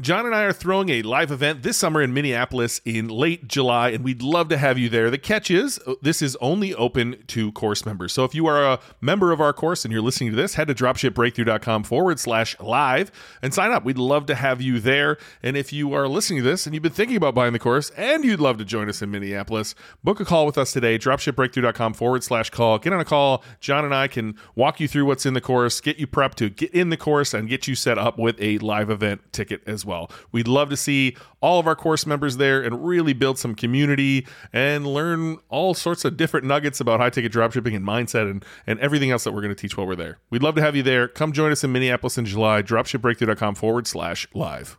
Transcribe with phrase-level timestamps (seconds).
[0.00, 3.90] Jon and I are throwing a live event this summer in Minneapolis in late July,
[3.90, 5.08] and we'd love to have you there.
[5.08, 8.12] The catch is uh, this is only open to course members.
[8.12, 10.66] So if you are a member of our course and you're listening to this, head
[10.66, 13.84] to dropshipbreakthru.com forward slash live and sign up.
[13.84, 15.16] We'd love to have you there.
[15.44, 17.90] And if you are listening to this and you've been thinking about buying the course
[17.90, 21.94] and you'd love to join us in Minneapolis, book a call with us today, dropshipbreakthru.com
[21.94, 22.80] forward slash call.
[22.80, 23.44] Get on a call.
[23.60, 26.50] Jon and I can walk you through what's in the course, get you prepped to
[26.50, 29.83] get in the course, and get you set up with a live event ticket as
[29.84, 30.10] well.
[30.32, 34.26] We'd love to see all of our course members there and really build some community
[34.52, 38.78] and learn all sorts of different nuggets about high ticket dropshipping and mindset and, and
[38.80, 40.18] everything else that we're going to teach while we're there.
[40.30, 41.08] We'd love to have you there.
[41.08, 44.74] Come join us in Minneapolis in July, dropshipbreakthru.com forward slash live.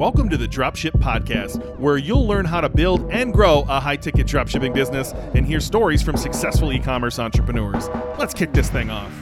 [0.00, 3.96] Welcome to the Dropship Podcast, where you'll learn how to build and grow a high
[3.96, 7.86] ticket dropshipping business and hear stories from successful e commerce entrepreneurs.
[8.18, 9.12] Let's kick this thing off.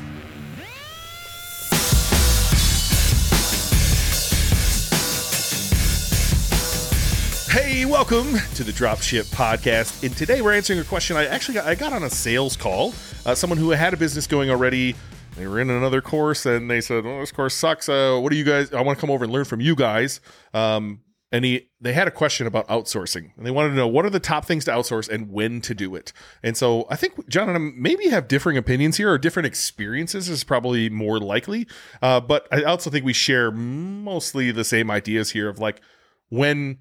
[7.51, 10.05] Hey, welcome to the Dropship Podcast.
[10.05, 12.93] And today we're answering a question I actually got, I got on a sales call.
[13.25, 14.95] Uh, someone who had a business going already.
[15.35, 17.89] They were in another course and they said, "Oh, this course sucks.
[17.89, 18.73] Uh, what do you guys?
[18.75, 20.21] I want to come over and learn from you guys."
[20.53, 21.01] Um,
[21.33, 24.11] and he they had a question about outsourcing and they wanted to know what are
[24.11, 26.13] the top things to outsource and when to do it
[26.43, 30.31] and so i think john and i maybe have differing opinions here or different experiences
[30.31, 31.67] is probably more likely
[32.01, 35.83] uh, but i also think we share mostly the same ideas here of like
[36.31, 36.79] when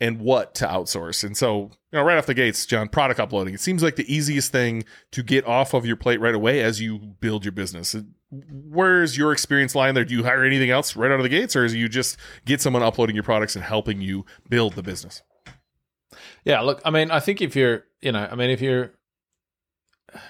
[0.00, 1.24] and what to outsource.
[1.24, 3.54] And so, you know, right off the gates, Jon, product uploading.
[3.54, 6.80] It seems like the easiest thing to get off of your plate right away as
[6.80, 7.94] you build your business.
[7.94, 10.04] Uh, where's your experience lying there?
[10.04, 12.60] Do you hire anything else right out of the gates, or is you just get
[12.60, 15.22] someone uploading your products and helping you build the business?
[16.44, 18.92] Yeah, look, I mean, I think if you're, you know, I mean, if you're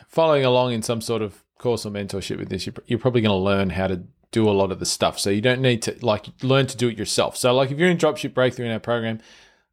[0.09, 3.39] following along in some sort of course or mentorship with this, you're, you're probably going
[3.39, 5.19] to learn how to do a lot of the stuff.
[5.19, 7.37] So you don't need to like learn to do it yourself.
[7.37, 9.21] So like if you're in dropship breakthru in our program,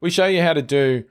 [0.02, 1.06] we show you how to do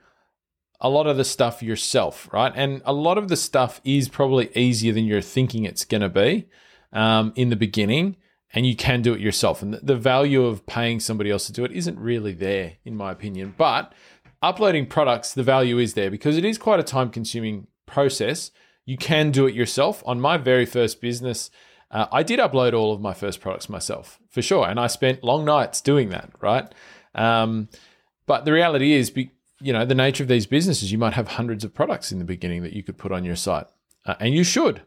[0.81, 2.51] a lot of the stuff yourself, right?
[2.55, 6.09] And a lot of the stuff is probably easier than you're thinking it's going to
[6.09, 6.47] be
[6.93, 8.17] um, in the beginning,
[8.53, 9.61] and you can do it yourself.
[9.61, 13.11] And the value of paying somebody else to do it isn't really there, in my
[13.11, 13.55] opinion.
[13.57, 13.93] But
[14.41, 18.51] uploading products, the value is there because it is quite a time consuming process.
[18.85, 20.03] You can do it yourself.
[20.05, 21.49] On my very first business,
[21.89, 24.67] uh, I did upload all of my first products myself for sure.
[24.67, 26.71] And I spent long nights doing that, right?
[27.15, 27.69] Um,
[28.25, 29.13] but the reality is,
[29.61, 32.25] you know, the nature of these businesses, you might have hundreds of products in the
[32.25, 33.67] beginning that you could put on your site,
[34.05, 34.81] uh, and you should.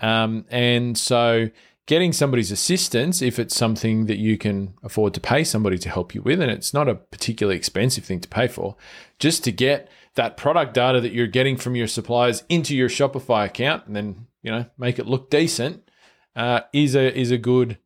[0.00, 1.50] Um, and so,
[1.86, 6.14] getting somebody's assistance, if it's something that you can afford to pay somebody to help
[6.14, 8.76] you with, and it's not a particularly expensive thing to pay for,
[9.18, 13.46] just to get that product data that you're getting from your suppliers into your Shopify
[13.46, 15.88] account, and then you know make it look decent,
[16.34, 17.78] uh, is a is a good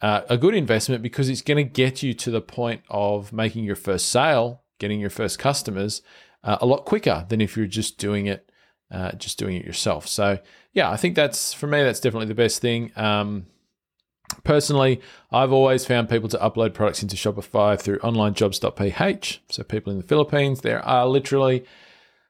[0.00, 3.64] uh, a good investment because it's going to get you to the point of making
[3.64, 6.02] your first sale, getting your first customers
[6.44, 8.50] uh, a lot quicker than if you're just doing it,
[8.90, 10.06] uh, just doing it yourself.
[10.06, 10.38] So
[10.72, 12.92] yeah, I think that's for me that's definitely the best thing.
[12.94, 13.46] Um,
[14.44, 15.00] personally,
[15.32, 19.42] I've always found people to upload products into Shopify through onlinejobs.ph.
[19.50, 21.64] So people in the Philippines, there are literally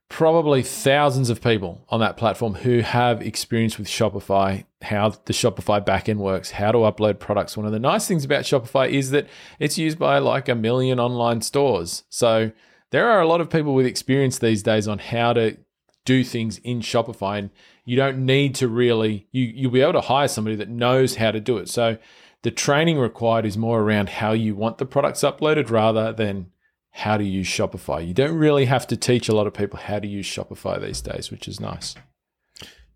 [0.08, 5.84] probably thousands of people on that platform who have experience with Shopify, how the Shopify
[5.84, 7.56] backend works, how to upload products.
[7.56, 9.26] One of the nice things about Shopify is that
[9.58, 12.04] it's used by like a million online stores.
[12.08, 12.52] So
[12.90, 15.58] there are a lot of people with experience these days on how to
[16.06, 17.50] do things in Shopify and
[17.84, 21.30] you don't need to really you you'll be able to hire somebody that knows how
[21.30, 21.68] to do it.
[21.68, 21.98] So
[22.42, 26.50] the training required is more around how you want the products uploaded rather than
[26.90, 28.06] how to use Shopify.
[28.06, 31.00] You don't really have to teach a lot of people how to use Shopify these
[31.00, 31.94] days, which is nice.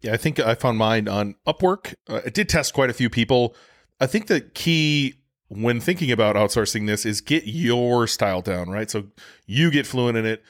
[0.01, 1.95] Yeah, I think I found mine on Upwork.
[2.09, 3.55] Uh, I did test quite a few people.
[4.01, 5.15] I think the key
[5.49, 8.91] when thinking about outsourcing this is get your style down, right?
[8.91, 9.05] So
[9.47, 10.43] you get fluent in it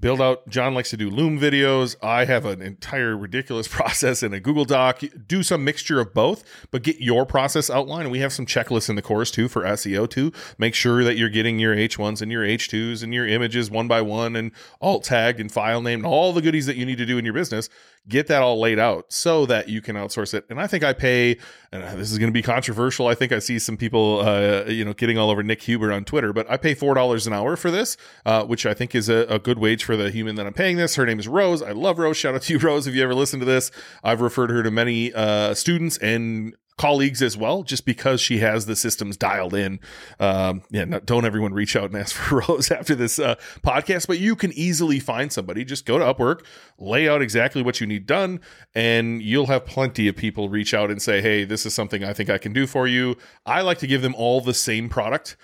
[0.00, 1.96] build out jon likes to do loom videos.
[2.02, 5.02] I have an entire ridiculous process in a google doc.
[5.26, 8.88] Do some mixture of both but get your process outlined and we have some checklists
[8.88, 10.32] in the course too for seo too.
[10.58, 14.00] Make sure that you're getting your h1s and your h2s and your images one by
[14.02, 17.06] one and alt tagged and file named and all the goodies that you need to
[17.06, 17.68] do in your business
[18.08, 20.44] get that all laid out so that you can outsource it.
[20.48, 21.38] And I think I pay,
[21.72, 23.08] and this is going to be controversial.
[23.08, 26.04] I think I see some people, uh, you know, getting all over Nick Huber on
[26.04, 29.26] Twitter, but I pay $4 an hour for this, uh, which I think is a,
[29.28, 30.96] a, good wage for the human that I'm paying this.
[30.96, 31.62] Her name is Rose.
[31.62, 32.16] I love Rose.
[32.16, 33.70] Shout out to you, Rose, if you ever listen to this.
[34.02, 38.66] I've referred her to many uh, students and colleagues as well, just because she has
[38.66, 39.80] the systems dialed in.
[40.20, 44.18] Um, yeah, don't everyone reach out and ask for Rose after this uh, podcast, but
[44.18, 45.64] you can easily find somebody.
[45.64, 46.44] Just go to Upwork,
[46.78, 48.40] lay out exactly what you need done,
[48.74, 52.12] and you'll have plenty of people reach out and say, "Hey, this is something I
[52.12, 55.36] think I can do for you." I like to give them all the same product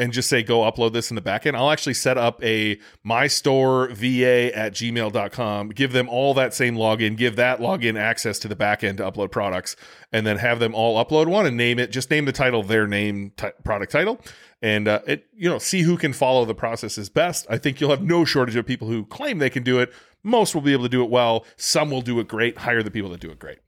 [0.00, 1.54] and just say go upload this in the backend.
[1.54, 6.74] I'll actually set up a my store va at gmail.com, give them all that same
[6.74, 9.76] login, give that login access to the backend to upload products,
[10.10, 11.92] and then have them all upload one and name it.
[11.92, 14.18] Just name the title their name t- product title,
[14.62, 17.46] and uh, it you know see who can follow the processes best.
[17.50, 19.92] I think you'll have no shortage of people who claim they can do it.
[20.22, 21.44] Most will be able to do it well.
[21.56, 22.56] Some will do it great.
[22.56, 23.58] Hire the people that do it great.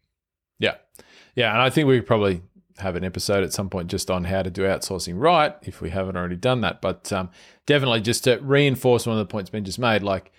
[0.59, 0.77] Yeah,
[1.35, 2.41] yeah, and I think we probably
[2.79, 5.91] have an episode at some point just on how to do outsourcing right if we
[5.91, 6.81] haven't already done that.
[6.81, 7.31] But um,
[7.67, 10.33] definitely just to reinforce one of the points Ben just made, like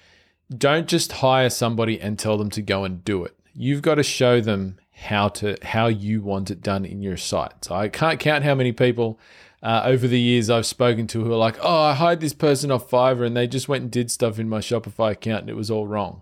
[0.56, 3.36] don't just hire somebody and tell them to go and do it.
[3.54, 7.66] You've got to show them how to how you want it done in your site.
[7.66, 9.20] So I can't count how many people
[9.62, 12.72] uh, over the years I've spoken to who are like, "Oh, I hired this person
[12.72, 15.56] off Fiverr and they just went and did stuff in my Shopify account and it
[15.56, 16.22] was all wrong."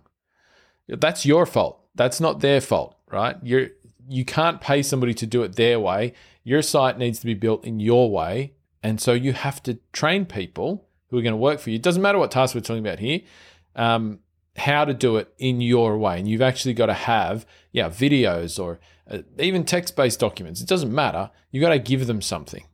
[0.87, 1.79] That's your fault.
[1.95, 3.37] That's not their fault, right?
[3.43, 3.69] You're
[4.07, 6.13] you can't pay somebody to do it their way.
[6.43, 8.53] Your site needs to be built in your way.
[8.83, 11.75] And so you have to train people who are going to work for you.
[11.75, 13.21] It doesn't matter what task we're talking about here,
[13.75, 14.19] um,
[14.57, 16.19] how to do it in your way.
[16.19, 20.61] And you've actually got to have, yeah, videos or uh, even text based documents.
[20.61, 21.29] It doesn't matter.
[21.51, 22.65] You've got to give them something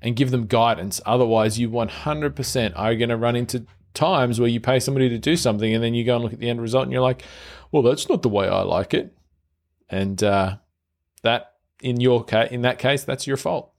[0.00, 1.00] and give them guidance.
[1.04, 5.36] Otherwise, you 100% are going to run into times where you pay somebody to do
[5.36, 7.22] something and then you go and look at the end result and you're like,
[7.72, 9.14] well, that's not the way I like it.
[9.94, 10.56] And uh,
[11.22, 13.72] that in your case, in that case, that's your fault.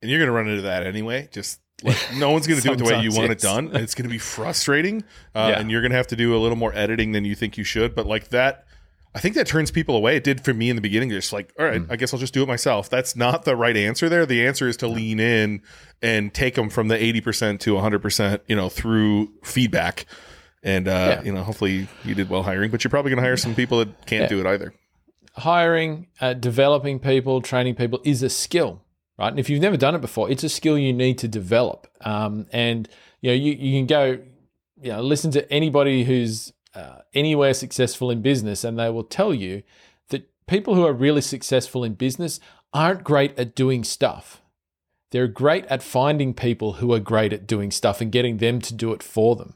[0.00, 1.28] And you're going to run into that anyway.
[1.32, 3.30] Just like no one's going to do it the way you want yes.
[3.30, 3.70] it done.
[3.74, 5.02] It's going to be frustrating,
[5.34, 5.60] uh, yeah.
[5.60, 7.64] and you're going to have to do a little more editing than you think you
[7.64, 7.96] should.
[7.96, 8.66] But like that,
[9.12, 10.14] I think that turns people away.
[10.14, 11.10] It did for me in the beginning.
[11.10, 11.90] Just like, all right, mm.
[11.90, 12.88] I guess I'll just do it myself.
[12.88, 14.08] That's not the right answer.
[14.08, 15.60] There, the answer is to lean in
[16.00, 18.42] and take them from the eighty percent to hundred percent.
[18.46, 20.06] You know, through feedback.
[20.62, 21.22] And uh, yeah.
[21.22, 23.78] you know, hopefully you did well hiring, but you're probably going to hire some people
[23.78, 24.28] that can't yeah.
[24.28, 24.74] do it either
[25.40, 28.82] hiring, uh, developing people, training people is a skill,
[29.18, 29.28] right?
[29.28, 31.86] And if you've never done it before, it's a skill you need to develop.
[32.02, 32.88] Um, and
[33.20, 34.18] you know, you, you can go,
[34.80, 39.34] you know, listen to anybody who's uh, anywhere successful in business, and they will tell
[39.34, 39.62] you
[40.08, 42.40] that people who are really successful in business
[42.72, 44.40] aren't great at doing stuff.
[45.10, 48.72] They're great at finding people who are great at doing stuff and getting them to
[48.72, 49.54] do it for them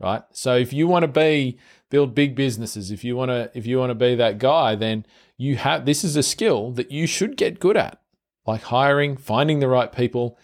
[0.00, 0.22] right?
[0.32, 1.58] So if you want to be
[1.90, 5.06] build big businesses, if you want to if you want to be that guy, then
[5.36, 8.00] you have this is a skill that you should get good at.
[8.46, 10.38] Like hiring, finding the right people,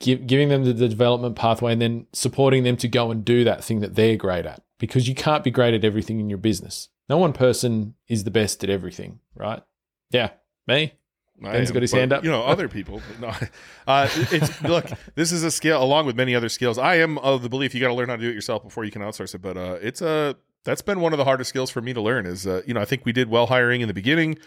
[0.00, 3.44] give, giving them the, the development pathway and then supporting them to go and do
[3.44, 6.38] that thing that they're great at because you can't be great at everything in your
[6.38, 6.88] business.
[7.08, 9.62] No one person is the best at everything, right?
[10.10, 10.30] Yeah,
[10.66, 10.94] me.
[11.40, 12.24] Ben's got his but, hand up.
[12.24, 13.02] You know, other people.
[13.20, 13.32] No,
[13.86, 14.86] uh, it's look.
[15.14, 16.78] This is a skill along with many other skills.
[16.78, 18.84] I am of the belief you got to learn how to do it yourself before
[18.84, 19.42] you can outsource it.
[19.42, 22.26] But uh, it's a that's been one of the hardest skills for me to learn.
[22.26, 24.38] Is uh, you know I think we did well hiring in the beginning.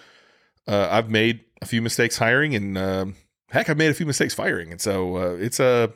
[0.67, 3.15] Uh, I've made a few mistakes hiring, and um,
[3.49, 4.71] heck, I've made a few mistakes firing.
[4.71, 5.91] And so uh, it's a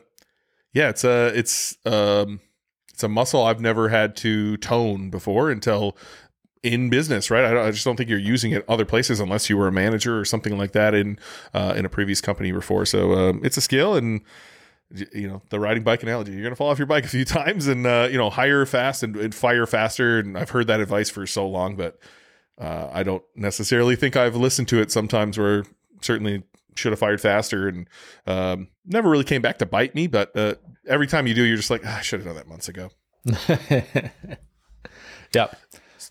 [0.72, 2.40] yeah, it's a it's um,
[2.92, 5.96] it's a muscle I've never had to tone before until
[6.62, 7.44] in business, right?
[7.44, 10.18] I, I, just don't think you're using it other places unless you were a manager
[10.18, 11.18] or something like that in
[11.54, 12.86] uh, in a previous company before.
[12.86, 14.20] So um, it's a skill, and
[15.12, 16.32] you know the riding bike analogy.
[16.32, 19.02] You're gonna fall off your bike a few times, and uh, you know hire fast
[19.02, 20.18] and, and, fire faster.
[20.18, 21.98] And I've heard that advice for so long, but
[22.58, 24.92] uh, I don't necessarily think I've listened to it.
[24.92, 25.64] Sometimes where
[26.00, 26.44] certainly
[26.76, 27.88] should have fired faster, and
[28.26, 30.06] um, never really came back to bite me.
[30.06, 30.54] But uh,
[30.86, 32.90] every time you do, you're just like, ah, I should have done that months ago.
[35.34, 35.56] yep.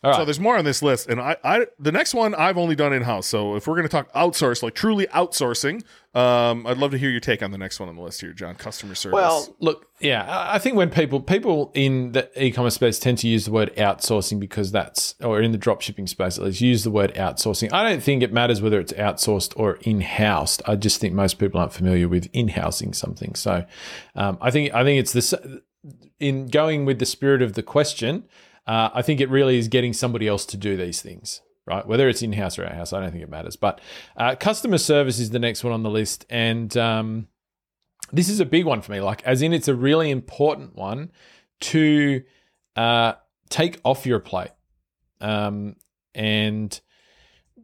[0.04, 2.92] So there's more on this list, and I, I the next one I've only done
[2.92, 3.28] in house.
[3.28, 5.84] So if we're going to talk outsource, like truly outsourcing,
[6.16, 8.34] um, I'd love to hear your take on the next one on the list here,
[8.34, 8.56] Jon.
[8.56, 9.14] Customer service.
[9.14, 13.46] Well, look, yeah, I think when people people in the e-commerce space tend to use
[13.46, 17.14] the word outsourcing because that's, or in the dropshipping space at least, use the word
[17.14, 17.72] outsourcing.
[17.72, 20.60] I don't think it matters whether it's outsourced or in-house.
[20.66, 23.36] I just think most people aren't familiar with in-housing something.
[23.36, 23.66] So
[24.16, 25.36] um, I think I think it's this
[26.20, 28.24] in going with the spirit of the question.
[28.72, 31.86] Uh, I think it really is getting somebody else to do these things, right?
[31.86, 33.58] Whether it's in house or out house, I don't think it matters.
[33.58, 33.82] But
[34.16, 37.28] uh, customer service is the next one on the list, and um,
[38.14, 39.02] this is a big one for me.
[39.02, 41.12] Like, as in, it's a really important one
[41.72, 42.24] to
[42.78, 43.16] uh,
[43.50, 44.52] take off your plate,
[45.20, 45.76] um,
[46.16, 46.80] and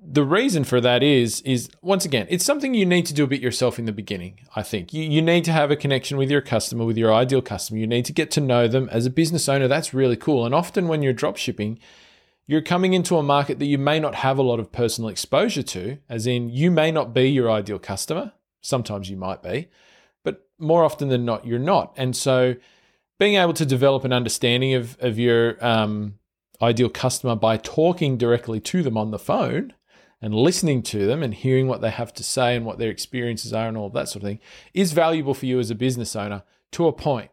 [0.10, 3.28] the reason for that is is once again it's something you need to do a
[3.28, 4.94] bit yourself in the beginning i think.
[4.94, 7.80] You, you need to have a connection with your customer with your ideal customer.
[7.80, 9.68] You need to get to know them as a business owner.
[9.68, 10.46] That's really cool.
[10.46, 11.80] And often when you're drop shipping
[12.50, 15.64] you're coming into a market that you may not have a lot of personal exposure
[15.64, 18.32] to as in you may not be your ideal customer.
[18.62, 19.68] Sometimes you might be
[20.24, 21.94] but more often than not you're not.
[21.98, 22.56] And so
[23.20, 26.20] being able to develop an understanding of, of your um,
[26.62, 29.74] ideal customer by talking directly to them on the phone
[30.22, 33.54] and listening to them and hearing what they have to say and what their experiences
[33.54, 34.40] are and all that sort of thing
[34.74, 37.32] is valuable for you as a business owner to a point.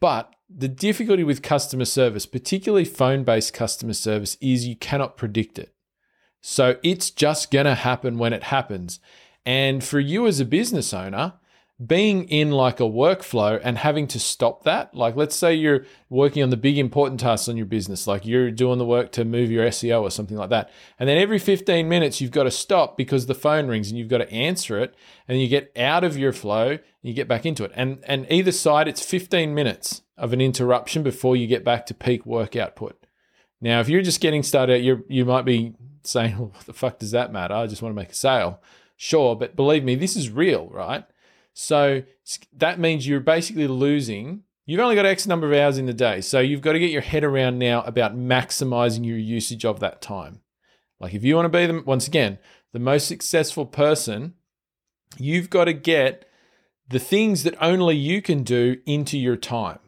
[0.00, 5.58] But the difficulty with customer service, particularly phone based customer service, is you cannot predict
[5.58, 5.74] it.
[6.40, 8.98] So it's just going to happen when it happens.
[9.44, 11.34] And for you as a business owner,
[11.84, 16.42] being in like a workflow and having to stop that, like let's say you're working
[16.42, 19.50] on the big important tasks on your business, like you're doing the work to move
[19.50, 20.70] your SEO or something like that.
[20.98, 24.08] And then every 15 minutes, you've got to stop because the phone rings and you've
[24.08, 24.94] got to answer it.
[25.26, 27.72] And you get out of your flow and you get back into it.
[27.74, 31.94] And, and either side, it's 15 minutes of an interruption before you get back to
[31.94, 33.00] peak work output.
[33.60, 36.98] Now, if you're just getting started, you you might be saying, well, what the fuck
[36.98, 37.54] does that matter?
[37.54, 38.60] I just want to make a sale.
[38.96, 41.04] Sure, but believe me, this is real, right?
[41.52, 42.02] So
[42.56, 44.44] that means you're basically losing.
[44.66, 46.20] You've only got X number of hours in the day.
[46.20, 50.00] So you've got to get your head around now about maximizing your usage of that
[50.00, 50.40] time.
[51.00, 52.38] Like if you want to be the, once again,
[52.72, 54.34] the most successful person,
[55.18, 56.28] you've got to get
[56.88, 59.78] the things that only you can do into your time.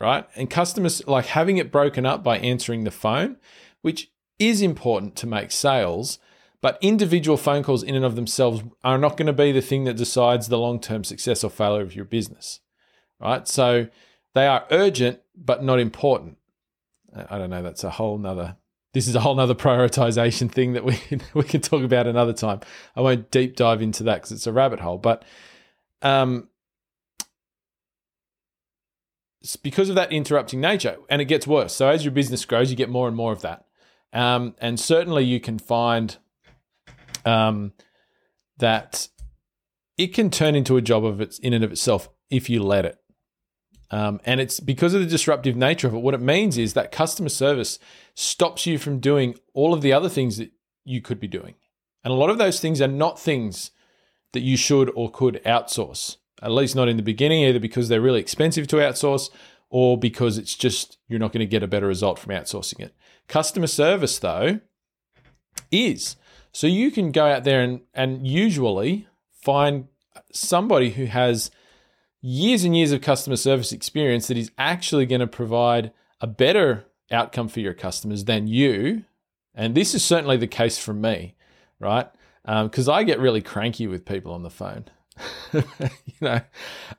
[0.00, 0.26] Right?
[0.34, 3.36] And customers like having it broken up by answering the phone,
[3.80, 6.18] which is important to make sales,
[6.64, 9.84] but individual phone calls in and of themselves are not going to be the thing
[9.84, 12.60] that decides the long term success or failure of your business,
[13.20, 13.46] right?
[13.46, 13.88] So
[14.32, 16.38] they are urgent, but not important.
[17.28, 17.62] I don't know.
[17.62, 18.56] That's a whole nother.
[18.94, 20.98] This is a whole nother prioritization thing that we
[21.34, 22.60] we can talk about another time.
[22.96, 24.96] I won't deep dive into that because it's a rabbit hole.
[24.96, 25.22] But
[26.00, 26.48] um,
[29.62, 31.74] because of that interrupting nature, and it gets worse.
[31.74, 33.66] So as your business grows, you get more and more of that.
[34.14, 36.16] Um, and certainly you can find
[37.24, 37.72] um,
[38.58, 39.08] that
[39.96, 42.84] it can turn into a job of its in and of itself if you let
[42.84, 42.98] it.
[43.90, 45.98] Um, and it's because of the disruptive nature of it.
[45.98, 47.78] What it means is that customer service
[48.14, 50.50] stops you from doing all of the other things that
[50.84, 51.54] you could be doing.
[52.02, 53.70] And a lot of those things are not things
[54.32, 58.00] that you should or could outsource, at least not in the beginning, either because they're
[58.00, 59.30] really expensive to outsource
[59.70, 62.94] or because it's just you're not going to get a better result from outsourcing it.
[63.28, 64.60] Customer service, though,
[65.70, 66.16] is.
[66.54, 69.08] So you can go out there and, and usually
[69.42, 69.88] find
[70.32, 71.50] somebody who has
[72.20, 76.86] years and years of customer service experience that is actually going to provide a better
[77.10, 79.02] outcome for your customers than you.
[79.52, 81.34] And this is certainly the case for me,
[81.80, 82.06] right?
[82.44, 84.84] Because um, I get really cranky with people on the phone.
[85.52, 85.62] you
[86.20, 86.40] know,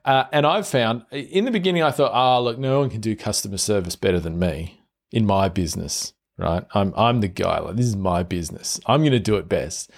[0.04, 3.16] uh, and I've found in the beginning I thought, oh, look, no one can do
[3.16, 6.64] customer service better than me in my business right?
[6.74, 7.58] I'm I'm the guy.
[7.58, 8.80] Like this is my business.
[8.86, 9.90] I'm going to do it best.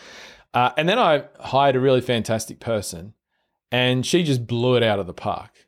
[0.54, 3.14] Uh, and then I hired a really fantastic person,
[3.71, 5.66] and she just blew it out of the park,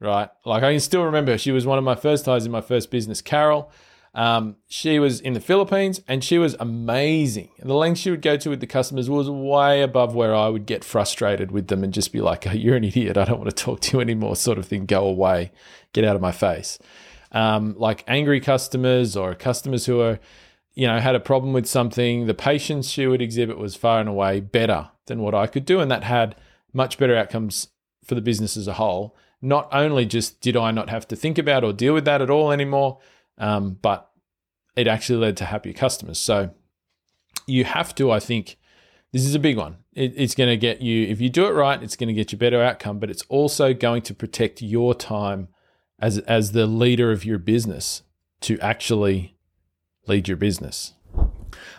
[0.00, 0.30] right?
[0.44, 2.90] Like I can still remember she was one of my first hires in my first
[2.90, 3.70] business, Carol.
[4.14, 7.50] Um, she was in the Philippines and she was amazing.
[7.58, 10.48] And the length she would go to with the customers was way above where I
[10.48, 13.18] would get frustrated with them and just be like, oh, "You're an idiot.
[13.18, 14.86] I don't want to talk to you anymore." Sort of thing.
[14.86, 15.52] Go away.
[15.92, 16.78] Get out of my face
[17.32, 20.18] um, like angry customers or customers who are,
[20.74, 24.08] you know, had a problem with something, the patience she would exhibit was far and
[24.08, 25.80] away better than what I could do.
[25.80, 26.36] And that had
[26.72, 27.68] much better outcomes
[28.04, 29.16] for the business as a whole.
[29.40, 32.30] Not only just did I not have to think about or deal with that at
[32.30, 32.98] all anymore,
[33.38, 34.10] um, but
[34.76, 36.18] it actually led to happier customers.
[36.18, 36.50] So
[37.46, 38.56] you have to, I think,
[39.12, 39.78] this is a big one.
[39.94, 42.30] It, it's going to get you, if you do it right, it's going to get
[42.30, 45.48] you better outcome, but it's also going to protect your time
[46.00, 48.02] as as the leader of your business
[48.40, 49.36] to actually
[50.06, 50.94] lead your business.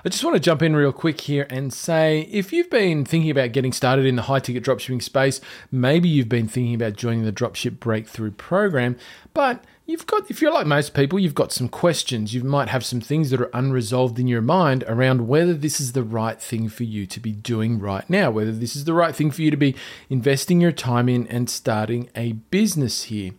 [0.06, 3.32] I just want to jump in real quick here and say if you've been thinking
[3.32, 5.42] about getting started in the high ticket dropshipping space,
[5.74, 8.96] maybe you've been thinking about joining the Dropship Breakthru program,
[9.34, 12.34] but you've got, if you're like most people, you've got some questions.
[12.34, 15.92] You might have some things that are unresolved in your mind around whether this is
[15.92, 19.14] the right thing for you to be doing right now, whether this is the right
[19.14, 19.76] thing for you to be
[20.10, 23.32] investing your time in and starting a business here.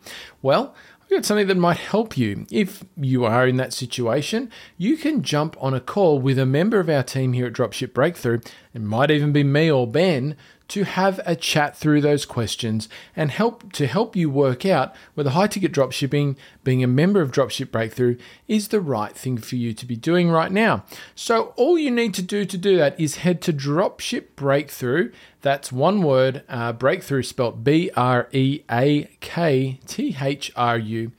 [0.42, 0.74] Well,
[1.16, 2.46] got something that might help you.
[2.50, 6.78] If you are in that situation, you can jump on a call with a member
[6.78, 8.46] of our team here at Dropship Breakthru.
[8.74, 10.36] It might even be me or Ben
[10.70, 15.30] to have a chat through those questions and help to help you work out whether
[15.30, 19.72] high ticket dropshipping, being a member of Dropship Breakthru, is the right thing for you
[19.74, 20.84] to be doing right now.
[21.14, 25.12] So all you need to do to do that is head to Dropship Breakthru.
[25.42, 31.12] That's one word, uh, breakthrough spelled B R E A K T H R U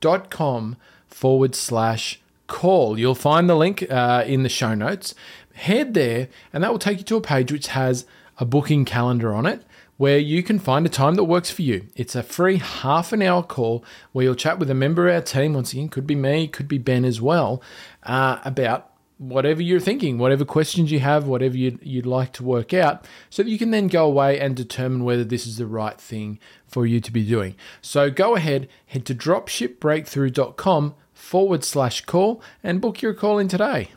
[0.00, 2.98] dot com forward slash call.
[2.98, 5.14] You'll find the link uh, in the show notes.
[5.54, 8.06] Head there, and that will take you to a page which has
[8.38, 9.62] a booking calendar on it
[9.96, 11.86] where you can find a time that works for you.
[11.96, 15.20] It's a free half an hour call where you'll chat with a member of our
[15.20, 15.54] team.
[15.54, 17.60] Once again, could be me, could be Ben as well,
[18.04, 22.72] uh, about whatever you're thinking, whatever questions you have, whatever you'd, you'd like to work
[22.72, 26.00] out, so that you can then go away and determine whether this is the right
[26.00, 27.56] thing for you to be doing.
[27.82, 33.90] So go ahead, head to dropshipbreakthru.com forward slash call and book your call in today.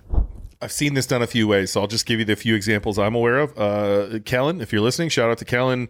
[0.61, 2.99] I've seen this done a few ways, so I'll just give you the few examples
[2.99, 3.57] I'm aware of.
[3.57, 5.89] Uh, Kellen, if you're listening, shout out to Kellen.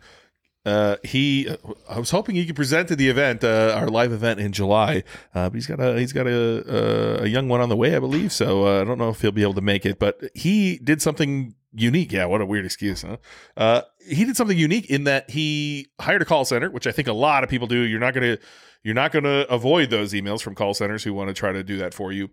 [0.64, 1.50] Uh, he,
[1.90, 5.04] I was hoping he could present to the event, uh, our live event in July,
[5.34, 7.96] uh, but he's got a he's got a a, a young one on the way,
[7.96, 8.32] I believe.
[8.32, 11.02] So uh, I don't know if he'll be able to make it, but he did
[11.02, 12.12] something unique.
[12.12, 13.18] Yeah, what a weird excuse, huh?
[13.58, 17.08] Uh, he did something unique in that he hired a call center, which I think
[17.08, 17.80] a lot of people do.
[17.80, 18.38] You're not gonna
[18.84, 21.78] you're not gonna avoid those emails from call centers who want to try to do
[21.78, 22.30] that for you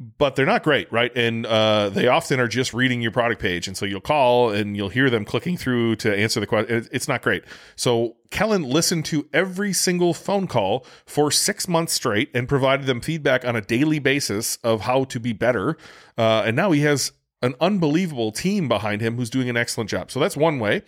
[0.00, 1.14] but they're not great, right?
[1.14, 4.74] And uh, they often are just reading your product page, and so you'll call and
[4.74, 6.88] you'll hear them clicking through to answer the question.
[6.90, 7.44] It's not great.
[7.76, 13.02] So Kellen listened to every single phone call for six months straight and provided them
[13.02, 15.76] feedback on a daily basis of how to be better.
[16.16, 20.10] Uh, and now he has an unbelievable team behind him who's doing an excellent job.
[20.10, 20.82] So that's one way.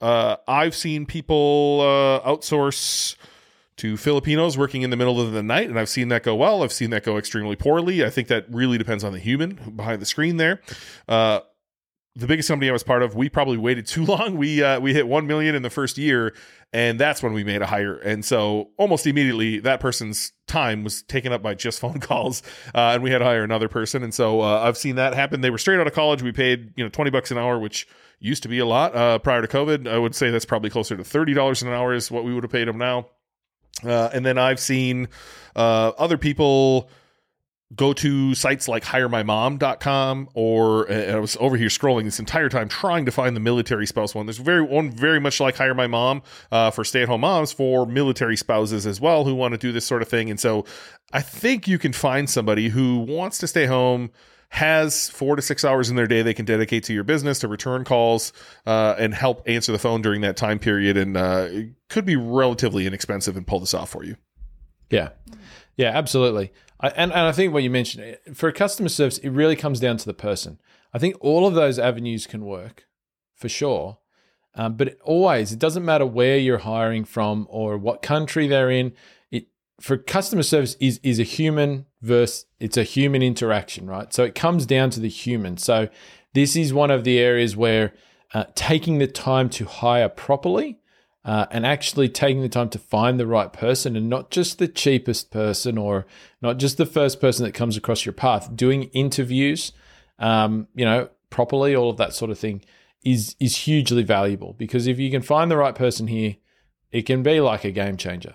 [0.00, 3.16] Uh, I've seen people uh, outsource
[3.76, 6.62] to Filipinos working in the middle of the night, and I've seen that go well.
[6.62, 8.04] I've seen that go extremely poorly.
[8.04, 10.60] I think that really depends on the human behind the screen there.
[11.08, 11.40] Uh,
[12.16, 14.36] the biggest company I was part of, we probably waited too long.
[14.36, 16.34] We uh, we hit one million in the first year,
[16.72, 17.96] and that's when we made a hire.
[17.98, 22.42] And so almost immediately, that person's time was taken up by just phone calls,
[22.74, 24.02] uh, and we had to hire another person.
[24.02, 25.42] And so uh, I've seen that happen.
[25.42, 26.22] They were straight out of college.
[26.22, 27.86] We paid you know twenty bucks an hour, which
[28.18, 29.86] used to be a lot uh, prior to COVID.
[29.86, 32.44] I would say that's probably closer to thirty dollars an hour is what we would
[32.44, 33.08] have paid them now.
[33.84, 35.08] Uh, and then I've seen
[35.54, 36.88] uh, other people
[37.74, 43.04] go to sites like hiremymom.com or I was over here scrolling this entire time trying
[43.06, 44.26] to find the military spouse one.
[44.26, 48.36] There's very one very much like Hire My Mom uh, for stay-at-home moms for military
[48.36, 50.30] spouses as well who want to do this sort of thing.
[50.30, 50.64] And so
[51.12, 54.10] I think you can find somebody who wants to stay home
[54.48, 57.48] has four to six hours in their day they can dedicate to your business to
[57.48, 58.32] return calls
[58.66, 60.96] uh, and help answer the phone during that time period.
[60.96, 64.16] And uh, it could be relatively inexpensive and pull this off for you.
[64.90, 65.10] Yeah.
[65.76, 66.52] Yeah absolutely.
[66.78, 69.96] I, and, and i think what you mentioned for customer service it really comes down
[69.96, 70.60] to the person.
[70.92, 72.86] I think all of those avenues can work
[73.34, 73.98] for sure.
[74.54, 78.92] Um, but always it doesn't matter where you're hiring from or what country they're in
[79.80, 84.12] for customer service is is a human versus it's a human interaction, right?
[84.12, 85.58] So it comes down to the human.
[85.58, 85.88] So
[86.34, 87.92] this is one of the areas where
[88.32, 90.78] uh, taking the time to hire properly
[91.24, 94.68] uh, and actually taking the time to find the right person and not just the
[94.68, 96.06] cheapest person or
[96.40, 98.54] not just the first person that comes across your path.
[98.54, 99.72] Doing interviews,
[100.18, 102.64] um, you know, properly, all of that sort of thing
[103.04, 106.36] is is hugely valuable because if you can find the right person here,
[106.92, 108.34] it can be like a game changer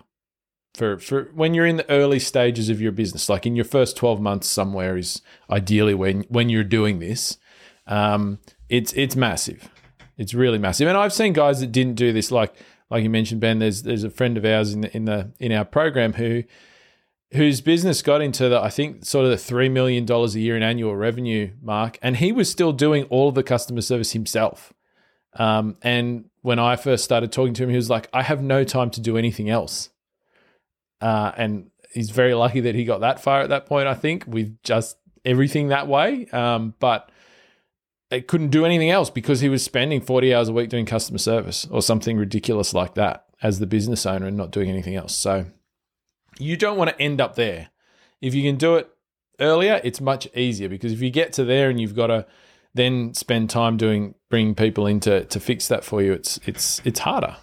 [0.73, 3.97] for for when you're in the early stages of your business, like in your first
[3.97, 7.37] 12 months somewhere is ideally when when you're doing this.
[7.87, 9.69] Um, it's it's massive.
[10.17, 10.87] It's really massive.
[10.87, 12.53] And I've seen guys that didn't do this like
[12.89, 15.51] like you mentioned Ben there's there's a friend of ours in the in the in
[15.51, 16.43] our program who
[17.33, 20.55] whose business got into the I think sort of the 3 million dollars a year
[20.55, 24.73] in annual revenue mark and he was still doing all of the customer service himself.
[25.33, 28.63] Um, and when I first started talking to him he was like I have no
[28.63, 29.89] time to do anything else.
[31.01, 34.25] Uh, and he's very lucky that he got that far at that point, I think,
[34.27, 36.27] with just everything that way.
[36.27, 37.09] Um, but
[38.09, 41.17] it couldn't do anything else because he was spending 40 hours a week doing customer
[41.17, 45.15] service or something ridiculous like that as the business owner and not doing anything else.
[45.15, 45.45] So
[46.37, 47.69] you don't want to end up there.
[48.19, 48.89] If you can do it
[49.39, 52.25] earlier, it's much easier because if you get to there and you've got to
[52.73, 56.81] then spend time doing bringing people in to, to fix that for you, it's it's
[56.85, 57.35] it's harder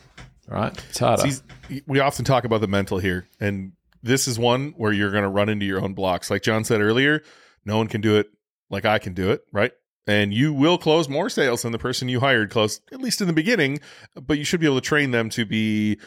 [0.48, 0.84] right?
[0.88, 1.30] It's harder.
[1.30, 5.24] See, we often talk about the mental here, and this is one where you're going
[5.24, 6.30] to run into your own blocks.
[6.30, 7.22] Like Jon said earlier,
[7.64, 8.30] no one can do it
[8.70, 9.72] like I can do it, right?
[10.06, 13.26] And you will close more sales than the person you hired closed, at least in
[13.26, 13.80] the beginning,
[14.14, 15.98] but you should be able to train them to be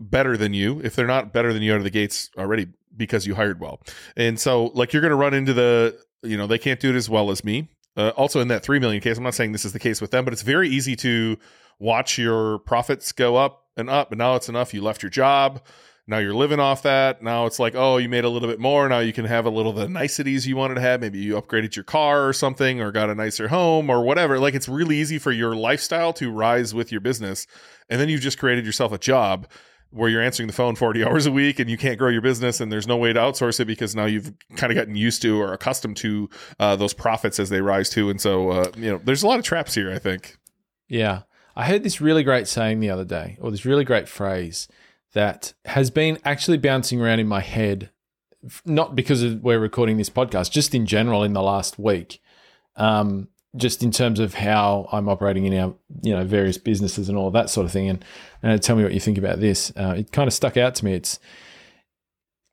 [0.00, 3.26] better than you if they're not better than you out of the gates already because
[3.26, 3.80] you hired well.
[4.16, 6.96] And so, like, you're going to run into the, you know, they can't do it
[6.96, 7.68] as well as me.
[7.96, 10.10] Uh, also, in that 3 million case, I'm not saying this is the case with
[10.10, 11.38] them, but it's very easy to
[11.78, 14.72] watch your profits go up and up, and now it's enough.
[14.74, 15.60] You left your job.
[16.08, 17.20] Now you're living off that.
[17.20, 18.88] Now it's like, oh, you made a little bit more.
[18.88, 21.00] Now you can have a little of the niceties you wanted to have.
[21.00, 24.38] Maybe you upgraded your car or something, or got a nicer home or whatever.
[24.38, 27.46] Like it's really easy for your lifestyle to rise with your business.
[27.90, 29.48] And then you've just created yourself a job
[29.90, 32.60] where you're answering the phone 40 hours a week and you can't grow your business
[32.60, 35.40] and there's no way to outsource it because now you've kind of gotten used to
[35.40, 36.28] or accustomed to
[36.60, 38.10] uh, those profits as they rise too.
[38.10, 40.36] And so, uh, you know, there's a lot of traps here, I think.
[40.88, 41.22] Yeah.
[41.56, 44.68] I heard this really great saying the other day, or this really great phrase
[45.14, 47.90] that has been actually bouncing around in my head,
[48.64, 52.20] not because of we're recording this podcast, just in general in the last week.
[52.76, 57.16] Um, just in terms of how I'm operating in our, you know, various businesses and
[57.16, 57.88] all that sort of thing.
[57.88, 58.04] And,
[58.42, 59.72] and tell me what you think about this.
[59.74, 60.92] Uh, it kind of stuck out to me.
[60.92, 61.18] It's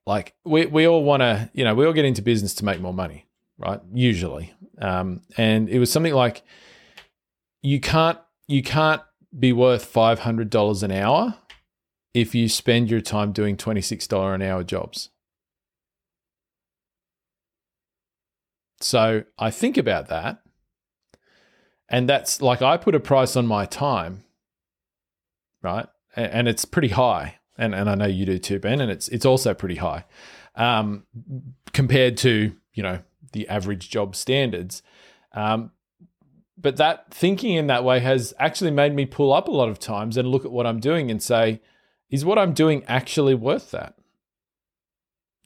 [0.05, 2.79] like we, we all want to, you know, we all get into business to make
[2.79, 3.25] more money,
[3.57, 3.81] right?
[3.93, 4.53] Usually.
[4.79, 6.43] Um, and it was something like
[7.61, 9.01] you can't, you can't
[9.37, 11.35] be worth $500 an hour
[12.13, 15.09] if you spend your time doing $26 an hour jobs.
[18.79, 20.39] So I think about that.
[21.89, 24.23] And that's like I put a price on my time,
[25.61, 25.87] right?
[26.15, 27.39] And it's pretty high.
[27.57, 30.05] And, and I know you do too, Ben, and it's it's also pretty high.
[30.55, 31.03] Um,
[31.71, 32.99] compared to, you know,
[33.31, 34.81] the average job standards.
[35.33, 35.71] Um,
[36.57, 39.79] but that thinking in that way has actually made me pull up a lot of
[39.79, 41.61] times and look at what I'm doing and say,
[42.09, 43.95] is what I'm doing actually worth that?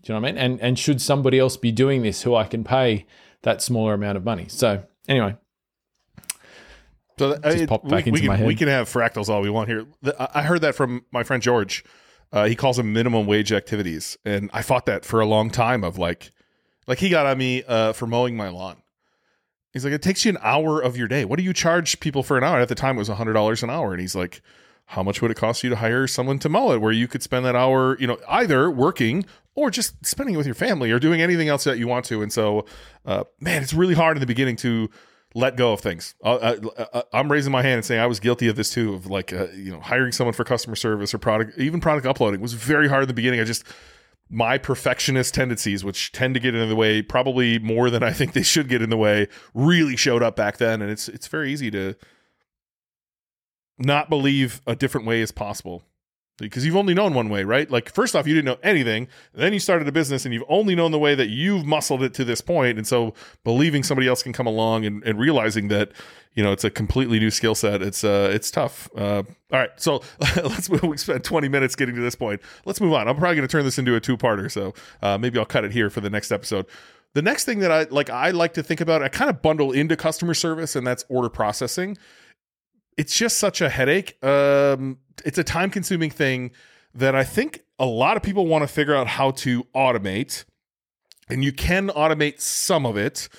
[0.02, 0.38] Do you know what I mean?
[0.38, 3.06] And and should somebody else be doing this who I can pay
[3.44, 4.46] that smaller amount of money?
[4.50, 5.38] So anyway,
[7.18, 8.48] so uh, just popped back we, into we my can, head.
[8.48, 9.86] We can have fractals all we want here.
[10.20, 11.84] I I heard that from my friend George.
[12.32, 15.84] Uh, he calls them minimum wage activities, and I fought that for a long time.
[15.84, 16.32] Of like,
[16.86, 18.78] like he got on me uh, for mowing my lawn.
[19.74, 21.26] He's like, it takes you an hour of your day.
[21.26, 22.60] What do you charge people for an hour?
[22.60, 24.42] At the time, it was hundred dollars an hour, and he's like,
[24.86, 26.82] how much would it cost you to hire someone to mow it?
[26.82, 30.46] Where you could spend that hour, you know, either working or just spending it with
[30.46, 32.22] your family or doing anything else that you want to.
[32.22, 32.66] And so,
[33.06, 34.90] uh, man, it's really hard in the beginning to
[35.36, 36.16] let go of things.
[36.24, 38.94] Uh, uh, I'm raising my hand and saying I was guilty of this too.
[38.94, 42.40] Of like, uh, you know, hiring someone for customer service or product, even product uploading
[42.40, 43.42] was very hard in the beginning.
[43.42, 43.66] I just
[44.30, 48.34] my perfectionist tendencies, which tend to get in the way, probably more than I think
[48.34, 51.52] they should get in the way, really showed up back then, and it's it's very
[51.52, 51.96] easy to
[53.78, 55.84] not believe a different way is possible
[56.38, 57.70] because you've only known one way, right?
[57.70, 59.08] Like first off, you didn't know anything.
[59.34, 62.14] Then you started a business and you've only known the way that you've muscled it
[62.16, 62.78] to this point.
[62.78, 65.92] And so believing somebody else can come along and, and realizing that,
[66.36, 67.82] you know, it's a completely new skill set.
[67.82, 68.90] It's uh it's tough.
[68.96, 69.72] Uh, all right.
[69.78, 70.04] So
[70.38, 70.84] let's move.
[70.84, 72.42] We spent 20 minutes getting to this point.
[72.66, 73.08] Let's move on.
[73.08, 74.52] I'm probably going to turn this into a two parter.
[74.52, 76.68] So uh, maybe I'll cut it here for the next episode.
[77.14, 79.72] The next thing that I like, I like to think about, I kind of bundle
[79.72, 81.98] into customer service and that's order processing
[82.98, 84.22] it's just such a headache.
[84.24, 86.52] Um, it's a time consuming thing
[86.94, 90.46] that I think a lot of people want to figure out how to automate.
[91.30, 93.30] And you can automate some of it,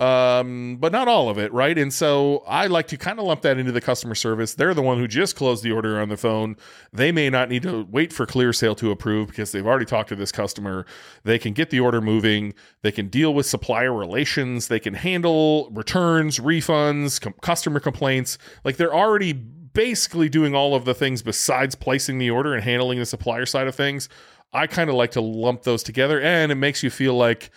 [0.00, 1.76] um, but not all of it, right?
[1.76, 4.54] And so I like to kind of lump that into the customer service.
[4.54, 6.56] They're the one who just closed the order on the phone.
[6.90, 10.16] They may not need to wait for ClearSale to approve because they've already talked to
[10.16, 10.86] this customer.
[11.24, 12.54] They can get the order moving.
[12.80, 14.68] They can deal with supplier relations.
[14.68, 18.38] They can handle returns, refunds, com- customer complaints.
[18.64, 22.98] Like they're already basically doing all of the things besides placing the order and handling
[22.98, 24.08] the supplier side of things.
[24.52, 27.50] I kind of like to lump those together, and it makes you feel like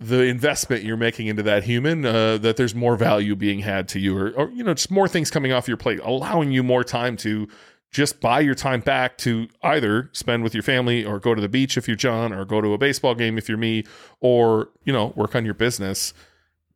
[0.00, 4.00] the investment you're making into that human uh, that there's more value being had to
[4.00, 6.82] you or, or you know just more things coming off your plate allowing you more
[6.82, 7.46] time to
[7.90, 11.48] just buy your time back to either spend with your family or go to the
[11.48, 13.84] beach if you're jon or go to a baseball game if you're me
[14.20, 16.14] or you know work on your business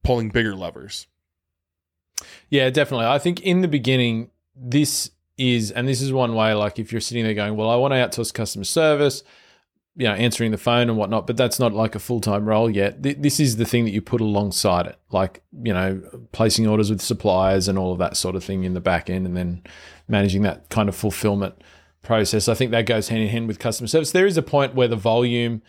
[0.03, 1.07] pulling bigger levers
[2.49, 3.07] Yeah, definitely.
[3.07, 7.01] I think in the beginning, this is, and this is one way, like if you're
[7.01, 9.23] sitting there going, well, I want to outsource customer service,
[9.97, 12.69] you know, answering the phone and whatnot, but that's not like a full time role
[12.69, 13.03] yet.
[13.03, 16.03] Th- this is the thing that you put alongside it, like, you know,
[16.33, 19.27] placing orders with suppliers and all of that sort of thing in the back end
[19.27, 19.63] and then
[20.09, 21.55] managing that kind of fulfillment
[22.03, 22.49] process.
[22.49, 24.11] I think that goes hand in hand with customer service.
[24.11, 25.63] There is a point where the volume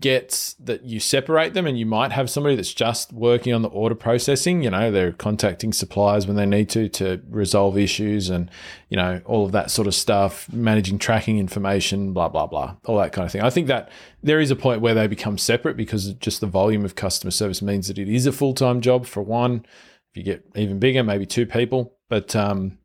[0.00, 3.68] gets that you separate them and you might have somebody that's just working on the
[3.68, 8.50] order processing you know they're contacting suppliers when they need to to resolve issues and
[8.88, 12.98] you know all of that sort of stuff managing tracking information blah blah blah all
[12.98, 13.42] that kind of thing.
[13.42, 13.88] I think that
[14.22, 17.62] there is a point where they become separate because just the volume of customer service
[17.62, 19.64] means that it is a full-time job for one.
[20.10, 21.96] If you get even bigger maybe two people.
[22.08, 22.78] But um